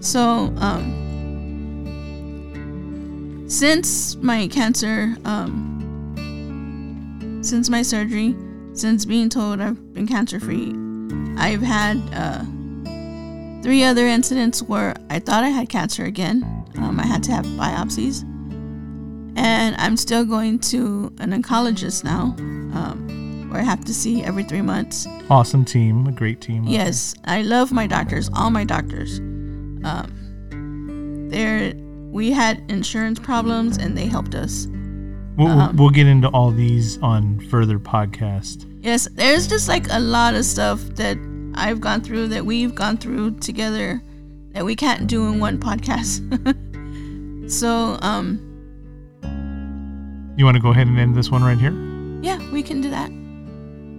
So, 0.00 0.52
um, 0.58 1.04
since 3.48 4.16
my 4.16 4.48
cancer, 4.48 5.16
um, 5.24 5.74
since 7.42 7.68
my 7.68 7.82
surgery, 7.82 8.36
since 8.74 9.04
being 9.04 9.28
told 9.28 9.60
I've 9.60 9.92
been 9.92 10.06
cancer 10.06 10.38
free, 10.38 10.72
I've 11.36 11.62
had 11.62 11.98
uh, 12.12 12.44
three 13.62 13.82
other 13.82 14.06
incidents 14.06 14.62
where 14.62 14.94
I 15.10 15.18
thought 15.18 15.42
I 15.44 15.48
had 15.48 15.68
cancer 15.68 16.04
again. 16.04 16.44
Um, 16.76 17.00
I 17.00 17.06
had 17.06 17.22
to 17.24 17.32
have 17.32 17.44
biopsies. 17.44 18.22
And 19.36 19.76
I'm 19.76 19.96
still 19.96 20.24
going 20.24 20.58
to 20.60 21.12
an 21.18 21.30
oncologist 21.30 22.04
now, 22.04 22.34
um, 22.76 23.07
where 23.50 23.60
I 23.60 23.64
have 23.64 23.84
to 23.86 23.94
see 23.94 24.22
every 24.22 24.42
three 24.44 24.62
months. 24.62 25.06
awesome 25.30 25.64
team, 25.64 26.06
a 26.06 26.12
great 26.12 26.40
team. 26.40 26.64
Yes, 26.64 27.14
I 27.24 27.42
love 27.42 27.72
my 27.72 27.86
doctors, 27.86 28.30
all 28.34 28.50
my 28.50 28.64
doctors. 28.64 29.18
Um, 29.84 31.28
they're 31.30 31.74
we 32.10 32.30
had 32.32 32.62
insurance 32.70 33.18
problems 33.18 33.76
and 33.76 33.96
they 33.96 34.06
helped 34.06 34.34
us. 34.34 34.64
there. 34.66 34.74
We'll, 35.36 35.46
we'll- 35.48 35.60
um, 35.60 35.76
we'll 35.76 35.90
get 35.90 36.06
into 36.06 36.28
all 36.28 36.50
these 36.50 36.98
on 37.02 37.38
further 37.48 37.78
podcast. 37.78 38.64
Yes, 38.82 39.06
there's 39.12 39.46
just 39.46 39.68
like 39.68 39.86
a 39.90 40.00
lot 40.00 40.34
of 40.34 40.44
stuff 40.44 40.80
that 40.96 41.18
I've 41.54 41.80
gone 41.80 42.00
through 42.00 42.28
that 42.28 42.46
we've 42.46 42.74
gone 42.74 42.96
through 42.96 43.38
together 43.40 44.00
that 44.52 44.64
we 44.64 44.74
can't 44.74 45.06
do 45.06 45.26
in 45.28 45.38
one 45.38 45.58
podcast. 45.58 46.22
so, 47.50 47.98
um, 48.00 48.40
You 50.36 50.44
want 50.44 50.56
to 50.56 50.62
go 50.62 50.70
ahead 50.70 50.86
and 50.86 50.98
end 50.98 51.14
this 51.14 51.30
one 51.30 51.42
right 51.42 51.58
here? 51.58 51.72
yeah, 52.22 52.38
we 52.50 52.62
can 52.62 52.80
do 52.80 52.90
that. 52.90 53.10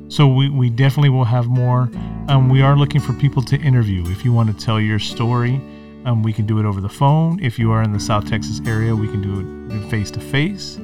So 0.10 0.28
we, 0.28 0.50
we 0.50 0.69
definitely 0.69 1.10
will 1.10 1.24
have 1.24 1.48
more. 1.48 1.89
Um, 2.28 2.50
we 2.50 2.62
are 2.62 2.76
looking 2.76 3.00
for 3.00 3.13
people 3.13 3.41
to 3.43 3.56
interview. 3.58 4.04
If 4.08 4.26
you 4.26 4.34
want 4.34 4.50
to 4.56 4.65
tell 4.65 4.80
your 4.80 5.00
story, 5.00 5.62
um, 6.06 6.24
we 6.24 6.34
can 6.34 6.45
do 6.45 6.60
it 6.60 6.65
over 6.65 6.82
the 6.82 6.89
phone. 6.89 7.39
If 7.43 7.60
you 7.60 7.72
are 7.72 7.84
in 7.84 7.93
the 7.93 8.00
South 8.00 8.28
Texas 8.28 8.60
area, 8.65 8.95
we 8.95 9.08
can 9.08 9.22
do 9.22 9.69
it 9.72 9.89
face 9.89 10.10
to 10.12 10.19
face. 10.19 10.78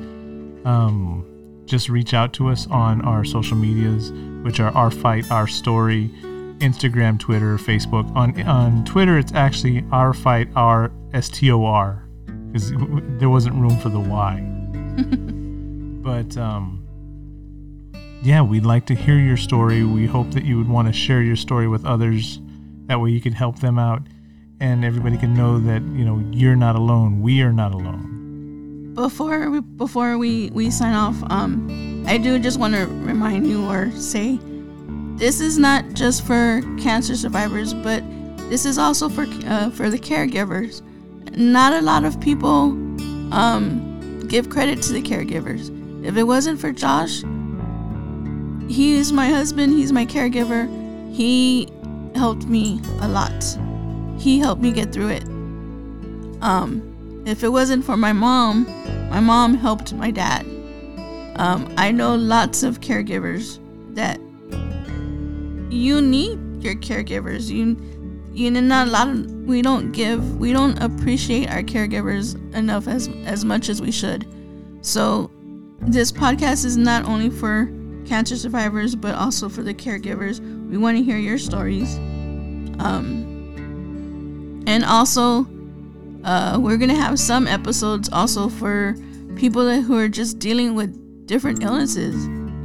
Um, 0.64 1.26
Just 1.66 1.90
reach 1.90 2.14
out 2.14 2.34
to 2.34 2.50
us 2.50 2.68
on 2.68 3.02
our 3.02 3.26
social 3.26 3.58
medias, 3.58 4.12
which 4.44 4.60
are 4.60 4.72
Our 4.76 4.92
Fight, 4.92 5.30
Our 5.32 5.48
Story, 5.48 6.10
Instagram, 6.60 7.20
Twitter, 7.20 7.58
Facebook. 7.58 8.16
On 8.16 8.40
on 8.44 8.86
Twitter, 8.86 9.18
it's 9.18 9.34
actually 9.34 9.84
Our 9.92 10.14
Fight, 10.14 10.48
Our 10.56 10.92
S 11.14 11.30
T 11.30 11.52
O 11.52 11.66
R, 11.66 12.08
because 12.52 12.72
there 13.20 13.30
wasn't 13.30 13.56
room 13.56 13.78
for 13.80 13.90
the 13.90 14.00
Y. 14.00 14.42
but 16.04 16.38
um, 16.38 16.75
yeah, 18.26 18.42
we'd 18.42 18.66
like 18.66 18.88
to 18.88 18.96
hear 18.96 19.20
your 19.20 19.38
story. 19.38 19.84
We 19.84 20.08
hope 20.08 20.32
that 20.32 20.44
you 20.44 20.58
would 20.58 20.68
want 20.68 20.88
to 20.88 20.94
share 20.94 21.22
your 21.22 21.36
story 21.36 21.68
with 21.68 21.86
others. 21.86 22.40
That 22.88 23.00
way 23.00 23.12
you 23.12 23.22
can 23.22 23.34
help 23.34 23.60
them 23.60 23.78
out 23.78 24.02
and 24.60 24.84
everybody 24.84 25.18
can 25.18 25.34
know 25.34 25.60
that, 25.60 25.82
you 25.82 26.04
know, 26.04 26.24
you're 26.32 26.56
not 26.56 26.76
alone. 26.76 27.22
We 27.22 27.42
are 27.44 27.54
not 27.54 27.74
alone. 27.74 28.94
Before 28.96 29.50
we 29.52 29.60
before 29.60 30.18
we 30.18 30.50
we 30.52 30.72
sign 30.72 30.94
off, 30.94 31.16
um, 31.30 32.04
I 32.08 32.18
do 32.18 32.40
just 32.40 32.60
want 32.60 32.74
to 32.74 32.88
remind 32.88 33.46
you 33.46 33.66
or 33.66 33.92
say, 33.92 34.40
this 35.18 35.40
is 35.40 35.60
not 35.60 35.94
just 35.94 36.26
for 36.26 36.62
cancer 36.80 37.16
survivors, 37.16 37.74
but 37.74 38.04
this 38.50 38.66
is 38.66 38.78
also 38.78 39.10
for 39.10 39.28
uh, 39.46 39.70
for 39.70 39.90
the 39.90 40.00
caregivers. 40.00 40.82
Not 41.38 41.74
a 41.74 41.82
lot 41.82 42.06
of 42.06 42.20
people 42.22 42.72
um, 43.34 44.26
give 44.30 44.50
credit 44.50 44.82
to 44.84 44.94
the 44.94 45.02
caregivers. 45.02 45.70
If 46.06 46.16
it 46.16 46.24
wasn't 46.24 46.62
for 46.62 46.72
Josh, 46.72 47.24
he 48.68 48.94
is 48.94 49.12
my 49.12 49.30
husband. 49.30 49.74
He's 49.74 49.92
my 49.92 50.06
caregiver. 50.06 50.68
He 51.14 51.70
helped 52.16 52.48
me 52.48 52.82
a 53.02 53.08
lot. 53.08 53.44
He 54.18 54.40
helped 54.40 54.62
me 54.62 54.72
get 54.72 54.92
through 54.92 55.10
it. 55.10 55.24
Um, 56.42 57.24
if 57.26 57.44
it 57.44 57.50
wasn't 57.50 57.84
for 57.84 57.98
my 57.98 58.14
mom, 58.14 58.66
my 59.10 59.20
mom 59.20 59.56
helped 59.56 59.94
my 59.94 60.12
dad. 60.12 60.46
Um, 61.38 61.74
I 61.78 61.92
know 61.92 62.16
lots 62.16 62.64
of 62.64 62.82
caregivers 62.82 63.60
that 63.94 64.20
you 65.72 66.02
need 66.02 66.64
your 66.64 66.76
caregivers. 66.76 67.50
You, 67.50 67.78
you 68.34 68.52
know, 68.52 68.62
not 68.62 68.88
a 68.88 68.92
lot 68.92 69.10
of 69.10 69.32
we 69.46 69.62
don't 69.62 69.92
give, 69.92 70.38
we 70.38 70.54
don't 70.54 70.82
appreciate 70.82 71.50
our 71.50 71.62
caregivers 71.62 72.36
enough 72.56 72.88
as 72.88 73.10
as 73.26 73.46
much 73.46 73.70
as 73.70 73.82
we 73.82 73.92
should. 73.92 74.26
So, 74.82 75.30
this 75.82 76.12
podcast 76.12 76.66
is 76.66 76.78
not 76.78 77.06
only 77.06 77.30
for 77.30 77.70
cancer 78.06 78.36
survivors, 78.36 78.96
but 78.96 79.16
also 79.16 79.50
for 79.50 79.64
the 79.64 79.74
caregivers. 79.74 80.40
We 80.70 80.78
want 80.78 80.98
to 80.98 81.04
hear 81.04 81.18
your 81.18 81.38
stories. 81.38 81.98
Um, 82.80 84.64
and 84.68 84.84
also, 84.84 85.48
uh, 86.24 86.58
we're 86.60 86.78
gonna 86.78 86.96
have 86.96 87.20
some 87.20 87.48
episodes 87.48 88.10
also 88.10 88.50
for 88.50 88.96
people 89.36 89.82
who 89.82 89.98
are 89.98 90.10
just 90.10 90.40
dealing 90.40 90.76
with 90.76 91.28
different 91.28 91.64
illnesses. 91.64 92.16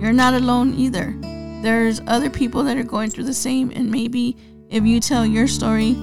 You're 0.00 0.12
not 0.12 0.35
alone 0.35 0.74
either. 0.74 1.14
There's 1.62 2.00
other 2.07 2.31
people 2.31 2.62
that 2.64 2.76
are 2.76 2.83
going 2.83 3.11
through 3.11 3.24
the 3.24 3.35
same, 3.35 3.70
and 3.74 3.90
maybe 3.90 4.37
if 4.70 4.85
you 4.85 5.00
tell 5.00 5.26
your 5.26 5.46
story, 5.46 5.94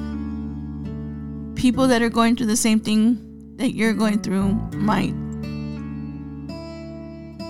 people 1.56 1.88
that 1.88 2.02
are 2.02 2.10
going 2.10 2.36
through 2.36 2.46
the 2.46 2.56
same 2.56 2.80
thing 2.80 3.56
that 3.56 3.74
you're 3.74 3.94
going 3.94 4.22
through 4.22 4.54
might 4.76 5.14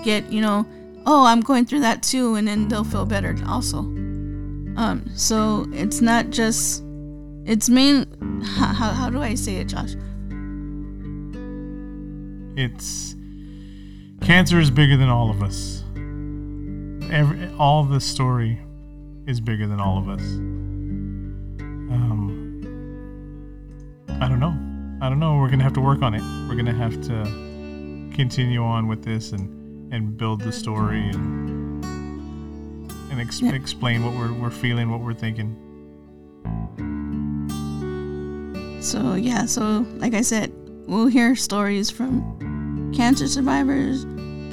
get, 0.04 0.30
you 0.32 0.40
know, 0.40 0.66
oh, 1.06 1.26
I'm 1.26 1.40
going 1.40 1.64
through 1.64 1.80
that 1.80 2.02
too, 2.02 2.34
and 2.34 2.46
then 2.46 2.68
they'll 2.68 2.84
feel 2.84 3.06
better 3.06 3.36
also. 3.46 3.78
Um, 3.78 5.10
so 5.14 5.66
it's 5.72 6.00
not 6.00 6.30
just, 6.30 6.84
it's 7.44 7.68
main, 7.68 8.06
how, 8.44 8.92
how, 8.92 9.10
do 9.10 9.20
I 9.20 9.34
say 9.34 9.56
it, 9.56 9.68
Josh? 9.68 9.94
It's 12.56 13.16
cancer 14.20 14.60
is 14.60 14.70
bigger 14.70 14.96
than 14.96 15.08
all 15.08 15.30
of 15.30 15.42
us. 15.42 15.84
Every 17.10 17.50
all 17.58 17.84
the 17.84 18.00
story 18.00 18.60
is 19.26 19.40
bigger 19.40 19.66
than 19.66 19.80
all 19.80 19.98
of 19.98 20.08
us. 20.08 20.20
Um, 21.90 22.60
I 24.20 24.28
don't 24.28 24.40
know. 24.40 24.56
I 25.00 25.08
don't 25.08 25.20
know. 25.20 25.38
We're 25.38 25.50
gonna 25.50 25.62
have 25.62 25.74
to 25.74 25.80
work 25.80 26.02
on 26.02 26.14
it. 26.14 26.22
We're 26.48 26.56
gonna 26.56 26.74
have 26.74 27.00
to 27.02 27.24
continue 28.14 28.62
on 28.62 28.88
with 28.88 29.04
this 29.04 29.32
and 29.32 29.57
and 29.90 30.16
build 30.16 30.40
the 30.40 30.52
story 30.52 31.00
and 31.10 31.84
and 33.10 33.20
ex- 33.20 33.40
Yeah. 33.40 33.52
explain 33.52 34.04
what 34.04 34.14
we're 34.14 34.32
we're 34.32 34.50
feeling, 34.50 34.90
what 34.90 35.00
we're 35.00 35.14
thinking. 35.14 35.56
So 38.80 39.14
yeah, 39.14 39.44
so 39.46 39.84
like 39.96 40.14
I 40.14 40.20
said, 40.22 40.52
we'll 40.86 41.08
hear 41.08 41.34
stories 41.34 41.90
from 41.90 42.92
cancer 42.94 43.26
survivors, 43.26 44.04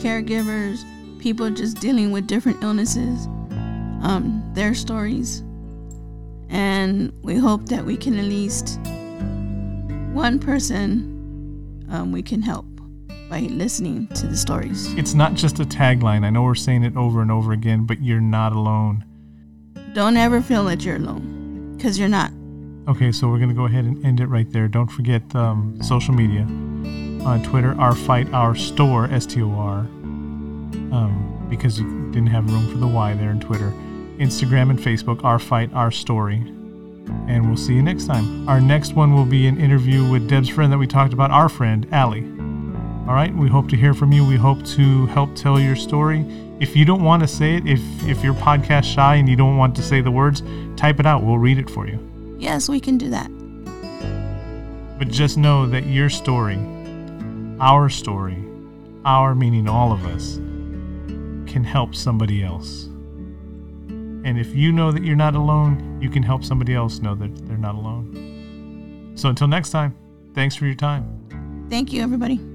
caregivers, 0.01 0.83
people 1.19 1.49
just 1.51 1.79
dealing 1.79 2.11
with 2.11 2.27
different 2.27 2.61
illnesses, 2.63 3.27
um, 4.01 4.43
their 4.53 4.73
stories, 4.73 5.41
and 6.49 7.11
we 7.23 7.35
hope 7.35 7.67
that 7.67 7.85
we 7.85 7.95
can 7.97 8.17
at 8.17 8.25
least 8.25 8.79
one 10.13 10.39
person 10.39 11.11
um, 11.91 12.11
we 12.11 12.21
can 12.23 12.41
help 12.41 12.65
by 13.29 13.41
listening 13.41 14.07
to 14.15 14.27
the 14.27 14.37
stories. 14.37 14.93
It's 14.93 15.13
not 15.13 15.33
just 15.33 15.59
a 15.59 15.63
tagline. 15.63 16.23
I 16.23 16.29
know 16.29 16.43
we're 16.43 16.55
saying 16.55 16.83
it 16.83 16.95
over 16.95 17.21
and 17.21 17.31
over 17.31 17.53
again, 17.53 17.85
but 17.85 18.01
you're 18.01 18.21
not 18.21 18.53
alone. 18.53 19.03
Don't 19.93 20.17
ever 20.17 20.41
feel 20.41 20.65
that 20.65 20.83
you're 20.83 20.97
alone, 20.97 21.73
because 21.75 21.97
you're 21.97 22.09
not. 22.09 22.31
Okay, 22.87 23.11
so 23.11 23.27
we're 23.29 23.39
gonna 23.39 23.53
go 23.53 23.65
ahead 23.65 23.85
and 23.85 24.05
end 24.05 24.19
it 24.19 24.27
right 24.27 24.51
there. 24.51 24.67
Don't 24.67 24.91
forget 24.91 25.23
um, 25.35 25.81
social 25.81 26.13
media 26.13 26.41
on 27.25 27.41
Twitter, 27.43 27.73
our 27.79 27.95
fight, 27.95 28.31
our 28.31 28.53
store, 28.53 29.05
S 29.05 29.25
T 29.25 29.41
O 29.41 29.49
R, 29.51 29.79
um, 29.79 31.47
because 31.49 31.79
you 31.79 32.11
didn't 32.11 32.27
have 32.27 32.51
room 32.51 32.71
for 32.71 32.77
the 32.77 32.87
Y 32.87 33.15
there 33.15 33.31
in 33.31 33.39
Twitter. 33.39 33.73
Instagram 34.19 34.69
and 34.69 34.77
Facebook, 34.77 35.23
our 35.23 35.39
fight, 35.39 35.73
our 35.73 35.89
story, 35.89 36.37
and 37.27 37.47
we'll 37.47 37.57
see 37.57 37.73
you 37.73 37.81
next 37.81 38.05
time. 38.05 38.47
Our 38.47 38.61
next 38.61 38.93
one 38.93 39.13
will 39.15 39.25
be 39.25 39.47
an 39.47 39.59
interview 39.59 40.07
with 40.07 40.29
Deb's 40.29 40.49
friend 40.49 40.71
that 40.71 40.77
we 40.77 40.85
talked 40.87 41.13
about, 41.13 41.31
our 41.31 41.49
friend 41.49 41.87
Allie. 41.91 42.21
All 43.07 43.13
right, 43.13 43.31
we 43.35 43.47
hope 43.47 43.69
to 43.69 43.77
hear 43.77 43.93
from 43.93 44.11
you. 44.11 44.25
We 44.25 44.35
hope 44.35 44.65
to 44.65 45.05
help 45.07 45.35
tell 45.35 45.59
your 45.59 45.75
story. 45.75 46.25
If 46.59 46.75
you 46.75 46.85
don't 46.85 47.03
want 47.03 47.21
to 47.21 47.27
say 47.27 47.53
it, 47.53 47.67
if 47.67 47.79
if 48.07 48.23
you're 48.23 48.33
podcast 48.33 48.85
shy 48.85 49.15
and 49.15 49.29
you 49.29 49.35
don't 49.35 49.57
want 49.57 49.75
to 49.75 49.83
say 49.83 50.01
the 50.01 50.09
words, 50.09 50.41
type 50.75 50.99
it 50.99 51.05
out. 51.05 51.21
We'll 51.21 51.37
read 51.37 51.59
it 51.59 51.69
for 51.69 51.87
you. 51.87 51.99
Yes, 52.39 52.67
we 52.67 52.79
can 52.79 52.97
do 52.97 53.11
that. 53.11 53.29
But 54.97 55.09
just 55.09 55.37
know 55.37 55.67
that 55.67 55.85
your 55.85 56.09
story, 56.09 56.57
our 57.59 57.89
story, 57.89 58.43
our 59.05 59.35
meaning 59.35 59.69
all 59.69 59.91
of 59.91 60.03
us, 60.07 60.37
can 61.45 61.63
help 61.63 61.93
somebody 61.93 62.43
else. 62.43 62.85
And 63.85 64.39
if 64.39 64.55
you 64.55 64.71
know 64.71 64.91
that 64.91 65.03
you're 65.03 65.15
not 65.15 65.35
alone, 65.35 66.01
you 66.01 66.09
can 66.09 66.23
help 66.23 66.43
somebody 66.43 66.73
else 66.73 66.97
know 66.97 67.13
that 67.13 67.47
they're 67.47 67.55
not 67.55 67.75
alone. 67.75 69.13
So 69.13 69.29
until 69.29 69.47
next 69.47 69.69
time, 69.69 69.95
thanks 70.33 70.55
for 70.55 70.65
your 70.65 70.73
time. 70.73 71.67
Thank 71.69 71.93
you, 71.93 72.01
everybody. 72.01 72.54